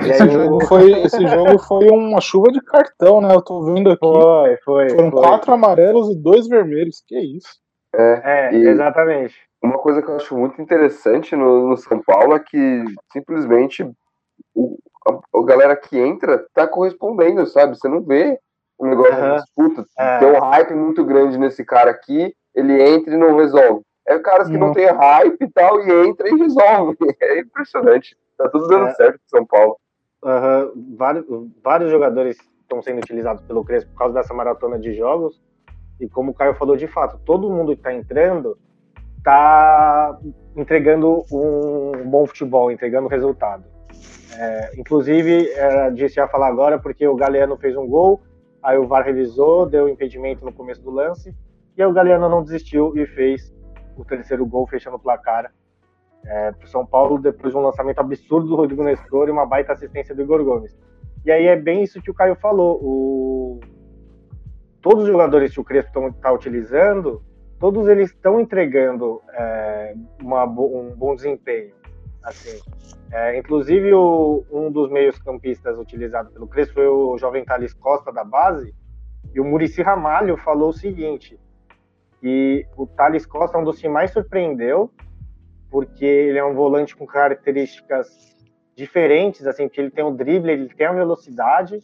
[0.00, 0.66] Esse, aí, jogo eu...
[0.66, 3.34] foi, esse jogo foi uma chuva de cartão, né?
[3.34, 4.00] Eu tô vendo aqui.
[4.00, 4.90] Foi, foi.
[4.90, 5.20] Foram foi.
[5.20, 7.02] quatro amarelos e dois vermelhos.
[7.06, 7.48] Que isso?
[7.94, 9.34] É, é exatamente.
[9.64, 13.82] Uma coisa que eu acho muito interessante no, no São Paulo é que simplesmente
[14.54, 14.76] o,
[15.08, 17.74] a, a, galera que entra tá correspondendo, sabe?
[17.74, 18.38] Você não vê
[18.78, 19.30] um negócio uhum.
[19.30, 19.86] de disputa.
[19.98, 20.18] É.
[20.18, 23.80] Tem um hype muito grande nesse cara aqui, ele entra e não resolve.
[24.06, 26.98] É caras que não, não tem hype e tal, e entra e resolve.
[27.22, 28.18] É impressionante.
[28.36, 28.94] Tá tudo dando é.
[28.94, 29.78] certo em São Paulo.
[30.22, 30.94] Uhum.
[30.94, 31.24] Vários,
[31.62, 35.40] vários jogadores estão sendo utilizados pelo Crespo por causa dessa maratona de jogos.
[35.98, 38.58] E como o Caio falou de fato, todo mundo que está entrando
[39.24, 40.18] está
[40.54, 43.64] entregando um bom futebol, entregando resultado.
[44.36, 48.20] É, inclusive, era disso ia falar agora, porque o Galeano fez um gol,
[48.62, 51.34] aí o VAR revisou, deu impedimento no começo do lance,
[51.74, 53.54] e aí o Galeano não desistiu e fez
[53.96, 55.50] o terceiro gol fechando o placar
[56.26, 59.46] é, para o São Paulo depois de um lançamento absurdo do Rodrigo Nestor e uma
[59.46, 60.76] baita assistência do Igor Gomes.
[61.24, 62.78] E aí é bem isso que o Caio falou.
[62.82, 63.60] O...
[64.82, 67.22] Todos os jogadores que o Crespo está utilizando,
[67.64, 71.72] todos eles estão entregando é, uma, um bom desempenho.
[72.22, 72.60] Assim,
[73.10, 78.12] é, inclusive o, um dos meios campistas utilizados pelo Crespo foi o jovem Thales Costa
[78.12, 78.74] da base,
[79.34, 81.40] e o Murici Ramalho falou o seguinte:
[82.22, 84.90] e o Thales Costa é um dos que mais surpreendeu,
[85.70, 88.36] porque ele é um volante com características
[88.76, 91.80] diferentes, assim, ele tem o drible, ele tem a velocidade,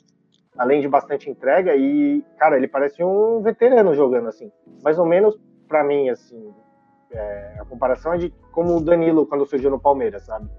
[0.59, 4.53] além de bastante entrega, e, cara, ele parece um veterano jogando, assim.
[4.83, 5.41] Mais ou menos,
[5.71, 6.53] para mim, assim,
[7.13, 10.51] é, a comparação é de como o Danilo quando surgiu no Palmeiras, sabe?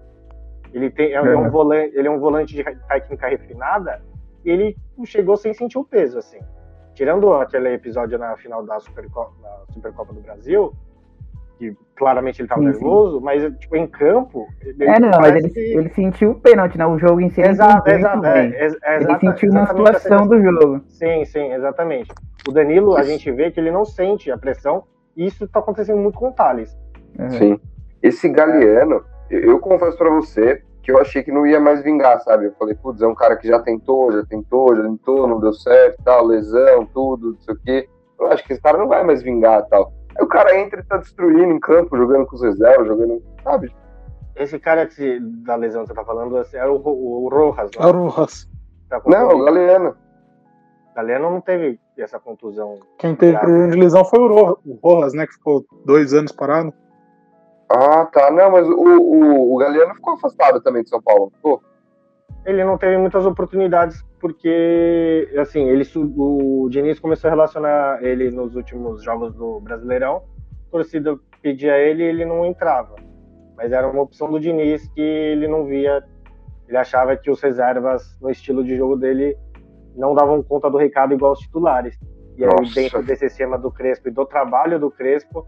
[0.74, 4.02] Ele, tem, é, é um volante, ele é um volante de técnica refinada
[4.46, 6.40] e ele chegou sem sentir o peso, assim.
[6.94, 10.74] Tirando aquele episódio na final da Supercopa, da Supercopa do Brasil,
[11.58, 14.48] que claramente ele estava nervoso, mas tipo, em campo.
[14.80, 15.60] é, não, mas ele, que...
[15.60, 16.86] ele sentiu o pênalti, né?
[16.86, 17.42] O jogo em si.
[17.42, 18.26] Exato, exato.
[18.26, 20.82] É, é, é, ele sentiu uma situação do jogo.
[20.88, 22.12] Sim, sim, exatamente.
[22.48, 24.86] O Danilo, a gente vê que ele não sente a pressão,
[25.16, 26.78] e isso está acontecendo muito com o Thales.
[27.20, 27.30] Uhum.
[27.32, 27.60] Sim.
[28.02, 32.46] Esse Galeano, eu confesso para você que eu achei que não ia mais vingar, sabe?
[32.46, 35.54] Eu falei, putz, é um cara que já tentou, já tentou, já tentou, não deu
[35.54, 37.90] certo, tal, lesão, tudo, não sei o quê.
[38.20, 39.94] Eu acho que esse cara não vai mais vingar, tal.
[40.18, 43.72] Aí o cara entra e tá destruindo em campo, jogando com os reservas, jogando, sabe?
[44.36, 47.88] Esse cara que, da lesão que você tá falando é o, o, o Rojas, não?
[47.88, 48.50] É o Rojas.
[48.90, 49.96] Tá não, o Galeano.
[50.96, 52.80] Galeano não teve essa contusão.
[52.98, 55.26] Quem teve problema de lesão foi o Rojas, né?
[55.26, 56.74] Que ficou dois anos parado.
[57.70, 58.30] Ah, tá.
[58.32, 61.62] Não, mas o, o, o Galeano ficou afastado também de São Paulo, ficou?
[62.46, 68.56] Ele não teve muitas oportunidades porque, assim, ele, o Diniz começou a relacionar ele nos
[68.56, 70.24] últimos jogos do Brasileirão.
[70.68, 72.96] A torcida pedia ele e ele não entrava.
[73.56, 76.04] Mas era uma opção do Diniz que ele não via.
[76.68, 79.38] Ele achava que os reservas, no estilo de jogo dele,
[79.96, 81.98] não davam conta do recado igual os titulares.
[82.38, 82.74] E aí, Nossa.
[82.74, 85.46] dentro desse esquema do Crespo e do trabalho do Crespo,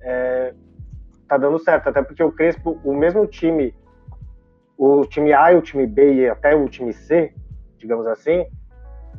[0.00, 0.54] é,
[1.26, 3.74] tá dando certo, até porque o Crespo, o mesmo time,
[4.76, 7.32] o time A e o time B e até o time C,
[7.76, 8.46] digamos assim,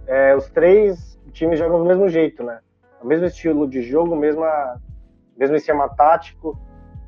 [0.07, 2.59] é, os três times jogam do mesmo jeito, né?
[3.01, 4.79] O mesmo estilo de jogo, mesma,
[5.37, 6.59] mesmo esquema tático.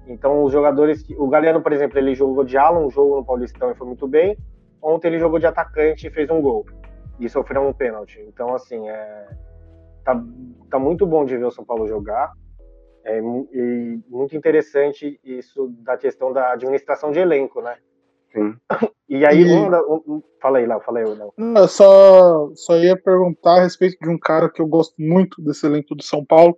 [0.08, 3.72] Então os jogadores, o Galeano, por exemplo, ele jogou de ala um jogo no Paulistão
[3.72, 4.38] e foi muito bem.
[4.82, 6.66] Ontem ele jogou de atacante e fez um gol
[7.20, 8.20] e sofreu um pênalti.
[8.28, 9.28] Então assim, é,
[10.04, 10.24] tá,
[10.70, 12.32] tá muito bom de ver o São Paulo jogar.
[13.04, 17.76] É, e muito interessante isso da questão da administração de elenco, né?
[18.32, 18.56] Sim.
[19.10, 19.54] E aí, e...
[19.54, 21.34] Um, um, fala aí, Léo, fala aí, Léo.
[21.38, 25.66] Eu só, só ia perguntar a respeito de um cara que eu gosto muito desse
[25.66, 26.58] elenco do São Paulo,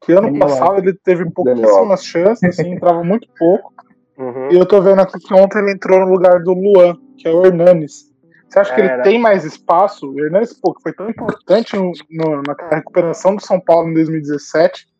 [0.00, 0.40] que ano Daniel.
[0.40, 3.72] passado ele teve pouquíssimas chances, assim, entrava muito pouco.
[4.18, 4.50] Uhum.
[4.50, 7.30] E eu tô vendo aqui que ontem ele entrou no lugar do Luan, que é
[7.30, 8.12] o Hernanes.
[8.48, 10.10] Você acha que ele tem mais espaço?
[10.10, 13.94] O Hernanes, pô, que foi tão importante no, no, na recuperação do São Paulo em
[13.94, 14.96] 2017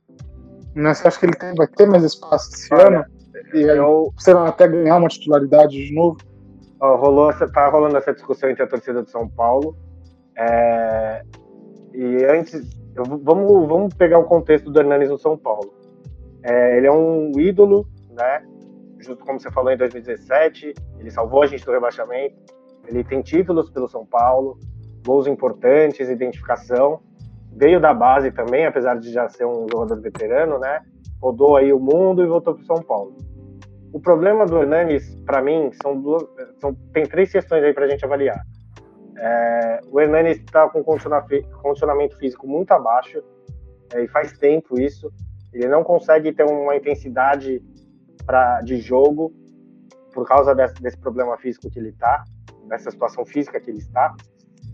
[0.77, 0.93] né?
[0.93, 3.05] Você acha que ele tem, vai ter mais espaço esse Olha, ano?
[3.55, 6.19] E eu, sei lá, até ganhar uma titularidade de novo?
[6.79, 9.77] Ó, rolou, tá rolando essa discussão entre a torcida de São Paulo.
[10.37, 11.23] É,
[11.95, 12.63] e antes,
[12.95, 15.75] eu, vamos, vamos pegar o contexto do Hernanes no São Paulo.
[16.43, 18.43] É, ele é um ídolo, né?
[18.99, 22.37] Justo como você falou em 2017, ele salvou a gente do rebaixamento.
[22.87, 24.59] Ele tem títulos pelo São Paulo,
[25.05, 27.01] gols importantes, identificação
[27.57, 30.81] veio da base também, apesar de já ser um jogador veterano, né?
[31.21, 33.17] Rodou aí o mundo e voltou para São Paulo.
[33.93, 36.23] O problema do Hernanes, para mim, são, duas,
[36.61, 38.39] são tem três questões aí para a gente avaliar.
[39.17, 43.23] É, o Hernanes está com condicionamento físico muito abaixo,
[43.95, 45.11] é, e faz tempo isso.
[45.51, 47.63] Ele não consegue ter uma intensidade
[48.27, 49.33] pra, de jogo
[50.13, 52.23] por causa desse, desse problema físico que ele está,
[52.67, 54.15] dessa situação física que ele está.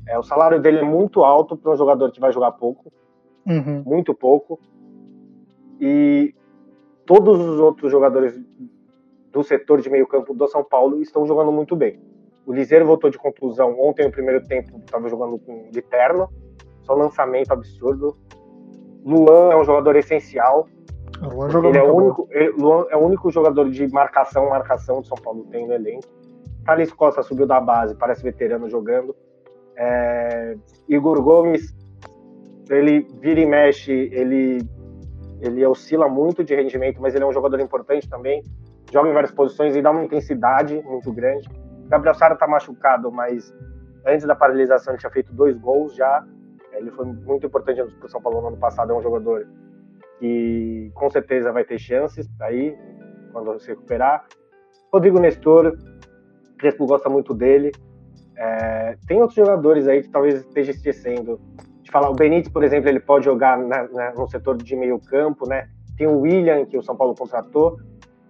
[0.06, 2.92] É, o salário dele é muito alto para um jogador que vai jogar pouco,
[3.46, 3.82] uhum.
[3.86, 4.58] muito pouco.
[5.80, 6.34] E
[7.06, 8.38] todos os outros jogadores
[9.30, 12.00] do setor de meio campo do São Paulo estão jogando muito bem.
[12.44, 16.28] O Liseiro voltou de contusão ontem, no primeiro tempo, estava jogando com de terno,
[16.82, 18.16] só lançamento absurdo.
[19.04, 20.68] Luan é um jogador essencial.
[21.20, 25.06] Luan ele é o único, ele, Luan é o único jogador de marcação, marcação do
[25.06, 26.08] São Paulo tem no elenco.
[26.64, 29.14] Thales Costa subiu da base, parece veterano jogando.
[29.76, 30.56] É,
[30.88, 31.74] Igor Gomes,
[32.70, 34.58] ele vira e mexe, ele,
[35.40, 38.42] ele oscila muito de rendimento, mas ele é um jogador importante também.
[38.92, 41.48] Joga em várias posições e dá uma intensidade muito grande.
[41.88, 43.54] Gabriel Sara está machucado, mas
[44.06, 46.24] antes da paralisação ele tinha feito dois gols já.
[46.72, 48.92] Ele foi muito importante para o São Paulo no ano passado.
[48.92, 49.46] É um jogador
[50.18, 52.76] que com certeza vai ter chances aí
[53.32, 54.24] quando se recuperar.
[54.92, 55.76] Rodrigo Nestor,
[56.62, 57.72] Crespo gosta muito dele.
[58.36, 61.40] É, tem outros jogadores aí que talvez esteja esquecendo
[61.82, 62.08] de falar.
[62.08, 65.68] O Benítez, por exemplo, ele pode jogar na, na, no setor de meio campo, né?
[65.96, 67.78] Tem o William, que o São Paulo contratou.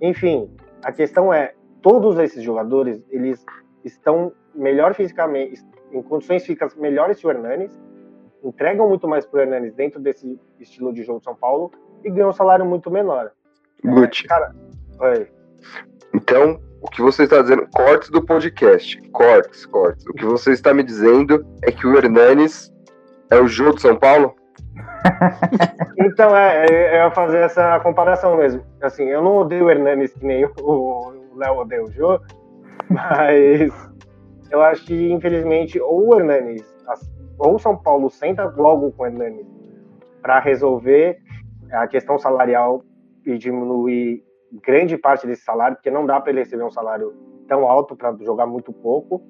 [0.00, 0.50] Enfim,
[0.82, 1.52] a questão é,
[1.82, 3.44] todos esses jogadores, eles
[3.84, 5.62] estão melhor fisicamente,
[5.92, 7.78] em condições físicas melhores que o Hernanes,
[8.42, 11.70] entregam muito mais para o Hernanes dentro desse estilo de jogo de São Paulo
[12.02, 13.30] e ganham um salário muito menor.
[13.84, 14.24] Gucci.
[14.24, 14.54] É, cara,
[15.00, 15.28] oi.
[16.14, 20.04] Então, o que você está dizendo, cortes do podcast, cortes, cortes.
[20.06, 22.72] O que você está me dizendo é que o Hernanes
[23.30, 24.34] é o Jô de São Paulo?
[25.96, 28.64] então, é, é, eu fazer essa comparação mesmo.
[28.82, 32.20] Assim, eu não odeio o Hernanes que nem o Léo odeia o Jô,
[32.90, 33.72] mas
[34.50, 36.64] eu acho que, infelizmente, ou o Hernanes,
[37.38, 39.46] ou o São Paulo senta logo com o Hernanes
[40.20, 41.16] para resolver
[41.70, 42.82] a questão salarial
[43.24, 44.24] e diminuir
[44.60, 47.14] grande parte desse salário, porque não dá para ele receber um salário
[47.48, 49.22] tão alto para jogar muito pouco,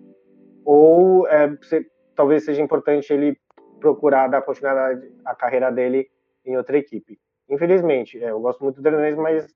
[0.64, 3.39] ou é, se, talvez seja importante ele
[3.81, 6.09] procurar dar continuidade à carreira dele
[6.45, 7.18] em outra equipe.
[7.49, 9.49] Infelizmente, é, eu gosto muito do Hernandes, mas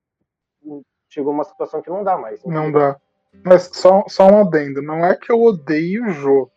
[1.09, 2.43] chegou uma situação que não dá mais.
[2.43, 2.97] Não dá.
[3.45, 6.51] Mas só, só um adendo, não é que eu odeio o jogo.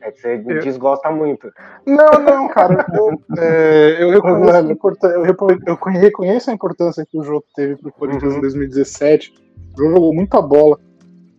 [0.00, 0.60] É que você eu...
[0.60, 1.50] desgosta muito.
[1.86, 2.86] Não, não, cara.
[2.92, 8.38] Eu, é, eu, reconheço, eu, reconheço a importância que o jogo teve pro Corinthians uhum.
[8.38, 9.34] em 2017.
[9.74, 10.78] O jogo jogou muita bola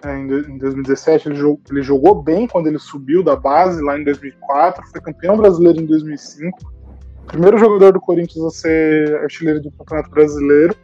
[0.03, 1.29] é, em 2017.
[1.29, 4.85] Ele jogou, ele jogou bem quando ele subiu da base lá em 2004.
[4.91, 6.79] Foi campeão brasileiro em 2005.
[7.27, 10.75] Primeiro jogador do Corinthians a ser artilheiro do Campeonato Brasileiro.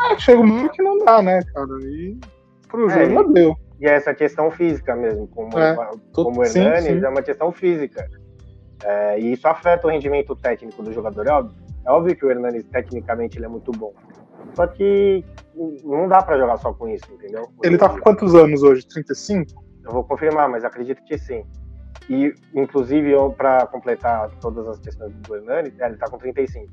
[0.00, 1.68] Aí chega um momento que não dá, né, cara?
[1.82, 2.18] E
[2.68, 3.56] pro é, jogo não deu.
[3.82, 5.74] E essa questão física mesmo, como, é,
[6.14, 7.04] como o Hernanes, sim, sim.
[7.04, 8.08] é uma questão física.
[8.84, 11.56] É, e isso afeta o rendimento técnico do jogador, é óbvio.
[11.84, 13.92] É óbvio que o Hernanes, tecnicamente, ele é muito bom.
[14.54, 15.24] Só que
[15.82, 17.48] não dá para jogar só com isso, entendeu?
[17.60, 18.86] Ele tá com quantos anos hoje?
[18.86, 19.50] 35?
[19.84, 21.44] Eu vou confirmar, mas acredito que sim.
[22.08, 26.72] E, inclusive, para completar todas as questões do Hernanes, é, ele tá com 35.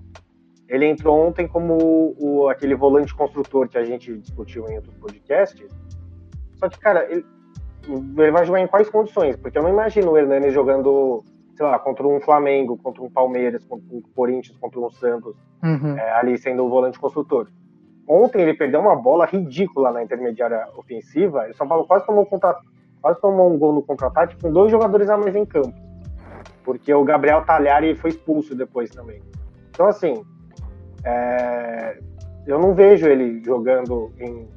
[0.68, 5.68] Ele entrou ontem como o, aquele volante construtor que a gente discutiu em outros podcasts,
[6.60, 7.26] só que, cara, ele,
[7.88, 9.36] ele vai jogar em quais condições?
[9.38, 11.24] Porque eu não imagino o Hernani jogando,
[11.56, 15.98] sei lá, contra um Flamengo, contra um Palmeiras, contra um Corinthians, contra um Santos, uhum.
[15.98, 17.48] é, ali sendo o volante construtor.
[18.08, 22.26] Ontem ele perdeu uma bola ridícula na intermediária ofensiva e o São Paulo quase tomou,
[22.26, 22.58] contra,
[23.02, 25.74] quase tomou um gol no contra-ataque com dois jogadores a mais em campo.
[26.64, 29.22] Porque o Gabriel Talhari foi expulso depois também.
[29.70, 30.26] Então, assim,
[31.06, 32.00] é,
[32.46, 34.48] eu não vejo ele jogando em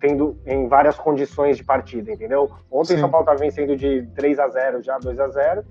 [0.00, 2.50] tendo em várias condições de partida, entendeu?
[2.70, 5.64] Ontem o São Paulo estava vencendo de 3 a 0 já 2 a 0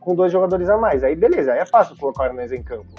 [0.00, 1.02] com dois jogadores a mais.
[1.04, 2.92] Aí beleza, aí é fácil colocar o Hernandes em campo.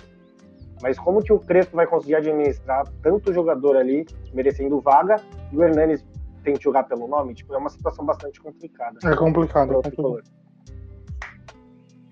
[0.81, 5.15] Mas como que o Crespo vai conseguir administrar tanto jogador ali, merecendo vaga,
[5.49, 6.05] e o Hernanes
[6.43, 7.34] tem que jogar pelo nome?
[7.34, 8.99] Tipo, é uma situação bastante complicada.
[9.01, 9.71] É complicado.
[9.71, 10.43] É complicado.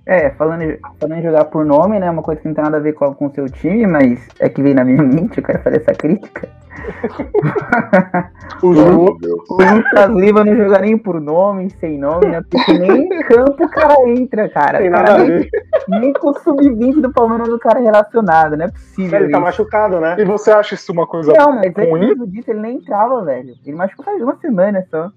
[0.06, 0.64] É, falando,
[1.00, 2.10] falando em jogar por nome, né?
[2.10, 4.62] Uma coisa que não tem nada a ver com o seu time, mas é que
[4.62, 6.50] veio na minha mente, eu quero fazer essa crítica.
[8.64, 9.18] o, Lu,
[9.50, 12.42] o Lucas Lima não joga nem por nome, sem nome, né?
[12.50, 14.80] Porque nem em campo o cara entra, cara.
[14.80, 15.50] Tem cara nem,
[15.88, 19.20] nem com o sub-20 do Palmeiras o cara é relacionado, não é possível.
[19.20, 19.32] Ele tá isso.
[19.32, 20.16] tá machucado, né?
[20.18, 22.12] E você acha isso uma coisa Não, mas é ruim?
[22.12, 23.54] É disso, ele nem entrava, velho.
[23.66, 25.12] Ele machucou faz uma semana só.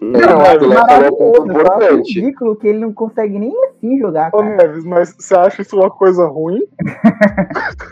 [0.00, 4.30] Não, não é maravilhoso, é ridículo que ele não consegue nem assim jogar.
[4.32, 6.62] Ô, Neves, mas você acha isso uma coisa ruim?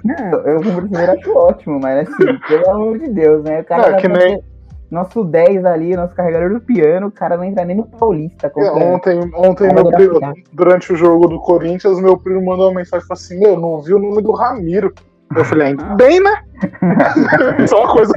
[0.05, 3.61] não, eu como primeiro acho ótimo, mas assim, pelo amor de Deus, né?
[3.61, 4.43] O cara não, é que nem...
[4.91, 8.53] Nosso 10 ali, nosso carregador do piano, o cara não entra nem no Paulista.
[8.57, 10.19] É, ontem, ontem meu primo,
[10.53, 13.81] durante o jogo do Corinthians, meu primo mandou uma mensagem e falou assim: Meu, não
[13.81, 14.93] vi o nome do Ramiro.
[15.37, 16.45] Eu falei, ainda bem, né?
[17.69, 18.13] só uma coisa.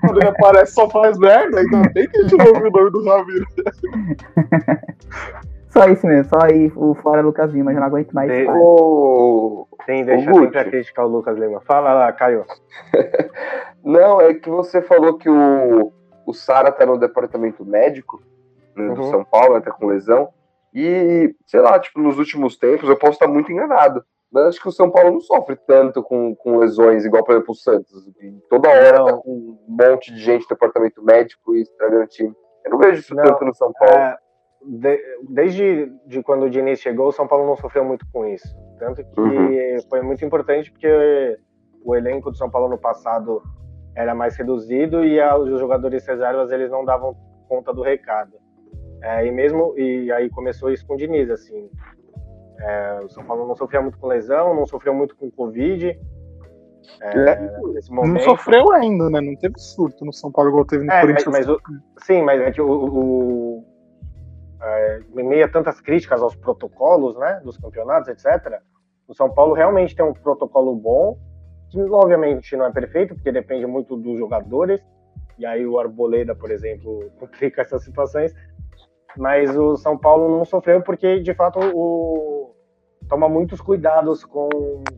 [0.00, 2.90] Quando ele aparece, só faz merda, ainda bem que a gente não ouviu o nome
[2.90, 3.46] do Ramiro.
[5.70, 8.28] Só isso mesmo, só aí o fora Lucas Lima, já não aguento mais.
[8.28, 9.68] Tem, o...
[9.86, 11.60] Sim, deixa criticar o Lucas Lima.
[11.60, 12.44] Fala lá, Caio.
[13.84, 15.92] não, é que você falou que o,
[16.26, 18.20] o Sara tá no departamento médico
[18.74, 19.10] né, do uhum.
[19.10, 20.30] São Paulo, até com lesão.
[20.74, 24.04] E, sei lá, tipo, nos últimos tempos, eu posso estar muito enganado.
[24.32, 27.52] Mas acho que o São Paulo não sofre tanto com, com lesões, igual, por exemplo,
[27.52, 28.06] o Santos.
[28.48, 29.04] toda hora não.
[29.06, 32.32] tá com um monte de gente no departamento médico e estragando time.
[32.64, 33.94] Eu não vejo isso não, tanto no São Paulo.
[33.94, 34.16] É,
[34.62, 38.54] de, desde de quando o Diniz chegou, o São Paulo não sofreu muito com isso.
[38.78, 39.80] Tanto que uhum.
[39.88, 41.38] foi muito importante porque
[41.84, 43.42] o elenco do São Paulo no passado
[43.96, 47.16] era mais reduzido e a, os jogadores reservas eles não davam
[47.48, 48.36] conta do recado.
[49.02, 51.68] É, e mesmo e aí começou isso com o Diniz, assim.
[52.60, 55.98] É, o São Paulo não sofreu muito com lesão, não sofreu muito com Covid.
[57.00, 57.50] É, é,
[57.90, 59.20] não sofreu ainda, né?
[59.20, 61.26] Não teve surto no São Paulo igual teve no é, Corinthians.
[61.26, 61.60] Mas, mas o,
[62.04, 63.64] sim, mas é que o, o
[64.62, 68.60] é, em meio a tantas críticas aos protocolos, né, dos campeonatos, etc.
[69.08, 71.18] O São Paulo realmente tem um protocolo bom,
[71.70, 74.80] que obviamente não é perfeito, porque depende muito dos jogadores.
[75.38, 78.34] E aí o Arboleda, por exemplo, complica essas situações
[79.16, 82.54] mas o São Paulo não sofreu porque, de fato, o,
[83.08, 84.48] toma muitos cuidados com,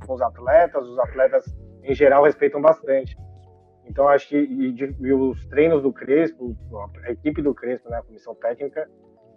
[0.06, 1.44] com os atletas, os atletas,
[1.82, 3.16] em geral, respeitam bastante.
[3.86, 6.56] Então acho que e, e os treinos do Crespo,
[7.04, 8.88] a equipe do Crespo, né, a comissão técnica,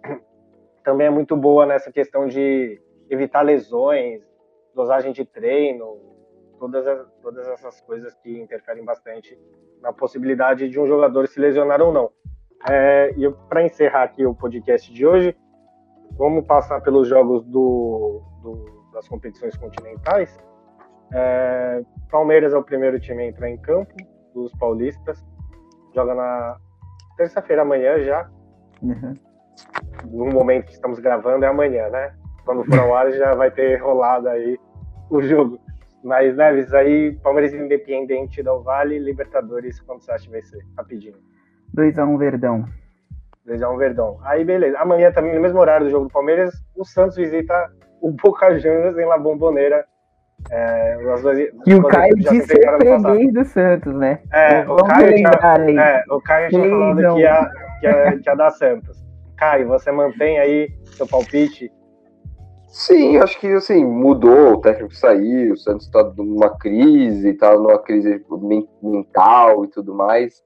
[0.84, 4.22] também é muito boa nessa questão de evitar lesões,
[4.74, 5.98] dosagem de treino,
[6.58, 6.84] todas,
[7.22, 9.38] todas essas coisas que interferem bastante
[9.80, 12.10] na possibilidade de um jogador se lesionar ou não.
[12.68, 15.36] É, e para encerrar aqui o podcast de hoje,
[16.18, 20.36] vamos passar pelos jogos do, do, das competições continentais.
[21.12, 23.94] É, Palmeiras é o primeiro time a entrar em campo,
[24.34, 25.24] dos paulistas.
[25.94, 26.56] Joga na
[27.16, 28.28] terça-feira amanhã já.
[28.82, 29.14] Uhum.
[30.10, 32.14] No momento que estamos gravando é amanhã, né?
[32.44, 34.58] Quando for ao ar já vai ter rolado aí
[35.10, 35.58] o jogo.
[36.04, 40.64] Mas, Neves, aí Palmeiras Independente do Vale, Libertadores, quanto você acha que vai ser?
[40.76, 41.16] Rapidinho.
[41.74, 42.64] 2x1 um, Verdão.
[43.46, 44.18] 2x1 um, Verdão.
[44.22, 44.78] Aí, beleza.
[44.78, 48.98] Amanhã também, no mesmo horário do jogo do Palmeiras, o Santos visita o Boca Juniors
[48.98, 49.84] em La Bombonera.
[50.50, 54.20] É, duas, e o Caio disse freguês do Santos, né?
[54.30, 57.50] É, o Caio, tinha, é, o Caio tinha falado que ia,
[57.80, 59.02] que, ia, que ia dar Santos.
[59.36, 61.72] Caio, você mantém aí seu palpite
[62.76, 67.78] Sim, acho que assim, mudou, o técnico saiu, o Santos está numa crise, está numa
[67.78, 68.22] crise
[68.82, 70.42] mental e tudo mais.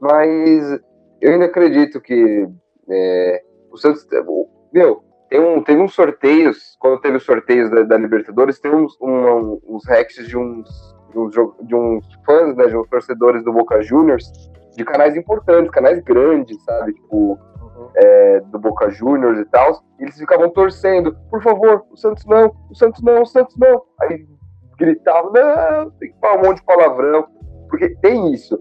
[0.00, 0.80] Mas
[1.20, 2.48] eu ainda acredito que
[2.90, 4.06] é, o Santos.
[4.72, 8.96] Meu, tem um, teve uns sorteios, quando teve os sorteios da, da Libertadores, tem uns,
[9.00, 10.68] um, uns hacks de uns,
[11.10, 11.34] de uns,
[11.66, 14.30] de uns fãs, né, de uns torcedores do Boca Juniors,
[14.76, 16.94] de canais importantes, canais grandes, sabe?
[16.94, 17.38] Tipo,
[17.96, 22.54] é, do Boca Juniors e tal, e eles ficavam torcendo, por favor, o Santos não,
[22.70, 23.82] o Santos não, o Santos não.
[24.02, 24.26] Aí
[24.78, 27.26] gritavam, não, tem que falar um monte de palavrão,
[27.68, 28.58] porque tem isso.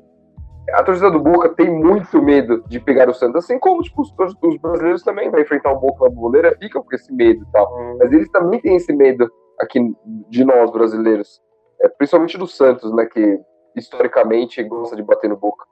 [0.73, 4.13] A torcida do Boca tem muito medo de pegar o Santos, assim como tipo, os,
[4.41, 7.73] os brasileiros também vai enfrentar o Boca na boleira, ficam com esse medo e tal.
[7.73, 7.97] Hum.
[7.99, 9.79] Mas eles também têm esse medo aqui
[10.29, 11.41] de nós brasileiros,
[11.81, 13.39] é, principalmente do Santos, né, que
[13.75, 15.65] historicamente gosta de bater no Boca.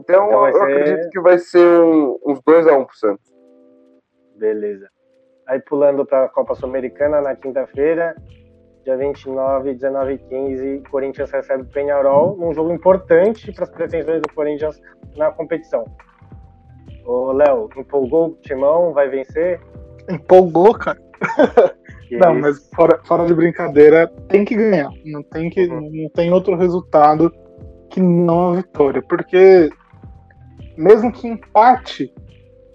[0.00, 0.62] Então, então eu ser...
[0.62, 3.32] acredito que vai ser um, uns 2x1 um pro Santos.
[4.36, 4.88] Beleza.
[5.46, 8.14] Aí pulando para a Copa Sul-Americana na quinta-feira,
[8.86, 14.22] dia 29, 19 e 15, Corinthians recebe o Penharol, um jogo importante para as pretensões
[14.22, 14.80] do Corinthians
[15.16, 15.84] na competição.
[17.04, 18.92] Ô, Léo, empolgou o Timão?
[18.92, 19.60] Vai vencer?
[20.08, 21.02] Empolgou, cara.
[22.12, 24.90] não, mas fora, fora de brincadeira, tem que ganhar.
[25.04, 25.90] Não tem, que, uhum.
[25.92, 27.32] não tem outro resultado
[27.90, 29.02] que não a vitória.
[29.02, 29.68] Porque
[30.76, 32.14] mesmo que empate,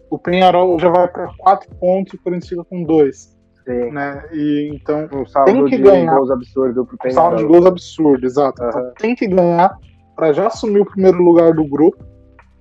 [0.09, 3.30] o Penharol já vai para quatro pontos e o Corinthians fica com dois.
[3.65, 3.91] Sim.
[3.91, 4.23] Né?
[4.31, 6.15] E, então um saldo tem que de ganhar.
[6.15, 7.23] gols absurdo pro Penharol.
[7.23, 8.61] Saldo de gols absurdo, exato.
[8.61, 8.69] Uhum.
[8.69, 9.77] Então tem que ganhar
[10.15, 12.03] para já assumir o primeiro lugar do grupo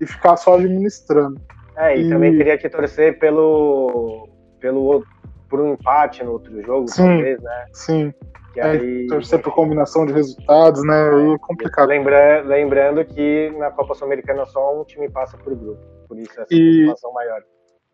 [0.00, 1.40] e ficar só administrando.
[1.76, 2.08] É, e, e...
[2.08, 4.28] também teria que torcer pelo,
[4.60, 5.04] pelo
[5.48, 7.66] por um empate no outro jogo, sim, talvez, né?
[7.72, 8.14] Sim.
[8.52, 11.10] Que aí, torcer por combinação de resultados, né?
[11.10, 11.88] Aí é complicado.
[11.88, 15.80] Lembra, lembrando que na Copa Sul-Americana só um time passa por grupo.
[16.08, 17.42] Por isso essa e, pontuação maior.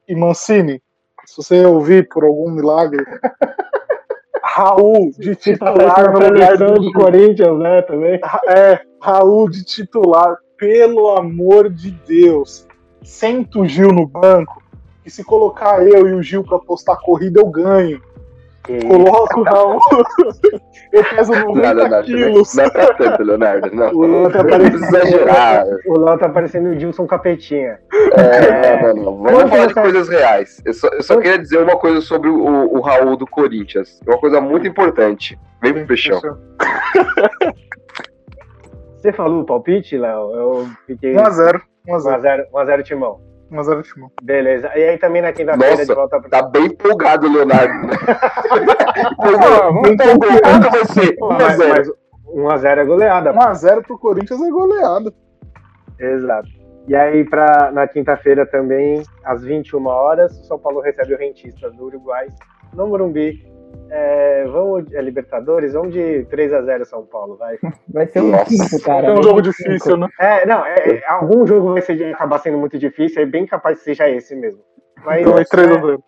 [0.08, 0.82] E Mancini,
[1.26, 3.04] se você ouvir por algum milagre,
[4.42, 7.82] Raul de titular no lugar do Corinthians, né?
[7.82, 8.20] Também.
[8.48, 12.66] É, Raul de titular, pelo amor de Deus.
[13.02, 14.62] Senta o Gil no banco,
[15.04, 18.00] e se colocar eu e o Gil pra postar corrida, eu ganho.
[18.88, 19.80] Coloca o Raul.
[20.92, 22.54] Eu peso 90 nada, nada, quilos.
[22.54, 23.74] Não, é pra tanto, Leonardo.
[23.74, 25.86] Não, o Léo tá parecendo.
[25.86, 27.78] O Léo tá parecendo o Dilson Capetinha.
[28.12, 29.16] É, não, não, não.
[29.16, 30.62] Vamos Quanto falar de coisas reais.
[30.64, 34.00] Eu só, eu só queria dizer uma coisa sobre o, o Raul do Corinthians.
[34.06, 35.38] Uma coisa muito importante.
[35.62, 36.20] Vem pro peixão.
[38.96, 40.34] Você falou o palpite, Léo?
[40.34, 41.14] Eu fiquei.
[41.14, 41.60] 1x0.
[41.88, 42.44] 1x0.
[42.52, 43.25] 1x0 Timão.
[43.50, 44.10] 1x0 Timão.
[44.22, 44.70] Beleza.
[44.76, 46.28] E aí também na quinta-feira de volta pra...
[46.28, 47.74] Tá bem empolgado, Leonardo.
[49.12, 49.86] Empolgou.
[49.86, 51.16] Empolgado vai ser.
[51.16, 53.32] 1x0 é goleada.
[53.32, 55.12] 1x0 pro Corinthians é goleada.
[55.98, 56.48] Exato.
[56.88, 61.74] E aí, pra, na quinta-feira também, às 21 horas, o São Paulo recebe o Rentistas
[61.74, 62.28] do Uruguai,
[62.72, 63.44] no Morumbi,
[63.90, 67.58] é, vamos, é Libertadores, vamos de 3x0 São Paulo, vai.
[67.88, 69.06] Vai ser um quinto, cara.
[69.06, 70.08] É um jogo difícil, né?
[70.18, 73.78] É, não, é, é, algum jogo vai ser, acabar sendo muito difícil, é bem capaz
[73.78, 74.60] que seja esse mesmo.
[75.04, 75.98] Mas, então é 3x0.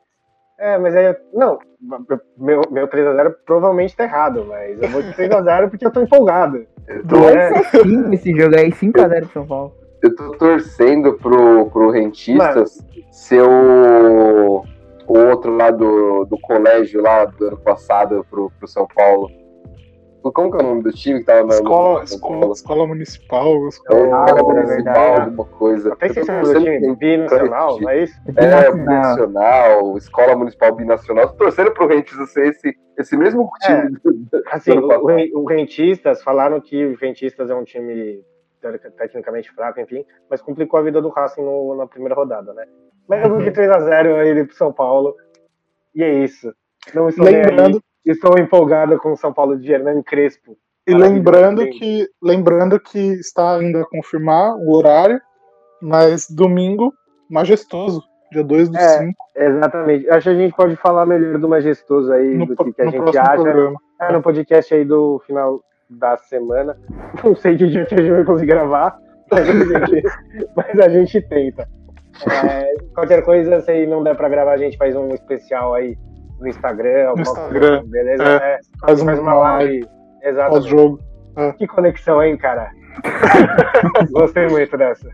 [0.61, 1.59] É, mas aí, não,
[2.37, 6.66] meu, meu 3x0 provavelmente tá errado, mas eu vou de 3x0 porque eu tô empolgado.
[7.05, 7.62] Vai é...
[7.64, 9.74] ser 5 esse jogo aí, 5x0 São Paulo.
[10.03, 12.79] Eu tô torcendo pro, pro Rentistas
[13.11, 14.64] ser o
[15.09, 19.31] o outro lá do, do colégio lá do ano passado pro, pro São Paulo.
[20.21, 24.01] Como que é o nome do time que tava na escola, escola, escola municipal, escola,
[24.01, 25.93] é, ah, municipal, é alguma coisa.
[25.95, 28.21] Até esqueci do time binacional, não é isso?
[28.37, 31.33] É, binacional, escola municipal binacional.
[31.35, 33.97] Torcendo pro Rentistas ser esse, esse mesmo time.
[34.35, 38.21] É, assim, o, o Rentistas falaram que o Rentistas é um time
[38.61, 42.67] tecnicamente fraco, enfim, mas complicou a vida do Racing no, na primeira rodada, né?
[43.09, 45.17] Mas eu vi 3x0 aí pro São Paulo.
[45.95, 46.53] E é isso.
[46.95, 50.57] Não estou lembrando, estou empolgado com o São Paulo de Hernan Crespo.
[50.87, 55.21] E lembrando que, lembrando que está ainda a confirmar o horário,
[55.83, 56.95] mas domingo,
[57.29, 58.03] majestoso,
[58.33, 59.15] dia 2 do 5.
[59.37, 60.09] É, exatamente.
[60.09, 62.87] Acho que a gente pode falar melhor do majestoso aí, no, do que, que a
[62.87, 63.75] gente acha.
[64.01, 66.76] É, no podcast aí do final da semana.
[67.22, 68.99] Não sei dia que a gente vai conseguir gravar,
[69.30, 70.03] mas a gente,
[70.57, 71.68] mas a gente tenta.
[72.30, 75.97] É, qualquer coisa, se não der pra gravar, a gente faz um especial aí
[76.41, 77.14] no Instagram.
[77.14, 77.78] No Instagram.
[77.78, 78.22] Coisa, beleza?
[78.24, 79.89] É, é, faz, faz uma live.
[80.22, 80.51] Exato.
[80.51, 81.01] Pós-jogo.
[81.36, 81.53] É.
[81.53, 82.70] Que conexão, hein, cara?
[84.11, 85.09] Gostei muito dessa.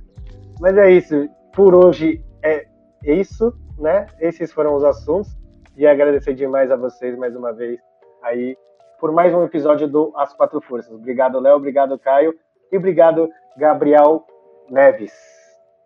[0.60, 1.28] Mas é isso.
[1.52, 2.64] Por hoje é
[3.04, 4.06] isso, né?
[4.20, 5.36] Esses foram os assuntos.
[5.76, 7.78] E agradecer demais a vocês mais uma vez
[8.22, 8.56] aí
[9.05, 10.90] por mais um episódio do As Quatro Forças.
[10.90, 11.57] Obrigado, Léo.
[11.57, 12.34] Obrigado, Caio.
[12.72, 14.24] E obrigado, Gabriel
[14.70, 15.12] Neves.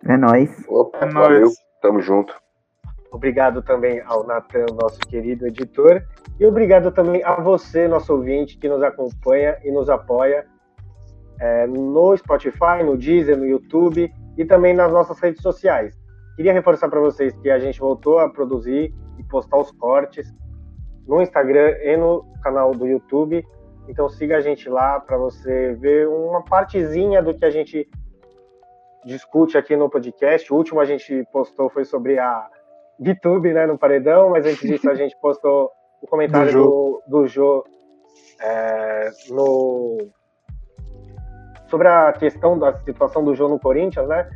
[0.06, 0.64] É nóis.
[0.68, 1.40] Opa, É valeu.
[1.40, 1.54] nóis.
[1.82, 2.32] Tamo junto.
[3.10, 6.00] Obrigado também ao Natan, nosso querido editor.
[6.38, 10.46] E obrigado também a você, nosso ouvinte, que nos acompanha e nos apoia
[11.40, 15.92] é, no Spotify, no Deezer, no YouTube e também nas nossas redes sociais.
[16.36, 20.32] Queria reforçar para vocês que a gente voltou a produzir e postar os cortes
[21.08, 23.44] no Instagram e no canal do YouTube.
[23.88, 27.88] Então siga a gente lá para você ver uma partezinha do que a gente
[29.04, 30.52] discute aqui no podcast.
[30.52, 32.46] O último a gente postou foi sobre a
[33.00, 35.70] VTube, né, no paredão, mas antes disso a gente postou
[36.02, 37.64] o comentário do, do Jô
[38.40, 39.96] é, no
[41.68, 44.28] sobre a questão da situação do Jô no Corinthians, né?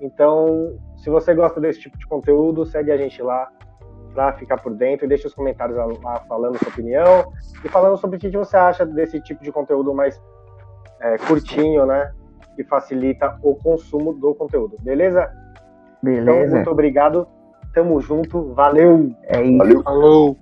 [0.00, 3.48] Então, se você gosta desse tipo de conteúdo, segue a gente lá
[4.16, 7.30] para ficar por dentro e deixa os comentários lá falando sua opinião
[7.62, 10.18] e falando sobre o que você acha desse tipo de conteúdo mais
[11.00, 12.10] é, curtinho, né?
[12.56, 15.30] Que facilita o consumo do conteúdo, beleza?
[16.02, 16.32] Beleza.
[16.32, 17.28] Então, muito obrigado.
[17.74, 18.54] Tamo junto.
[18.54, 19.14] Valeu!
[19.24, 19.58] É isso.
[19.58, 19.82] Valeu.
[19.82, 20.36] Falou.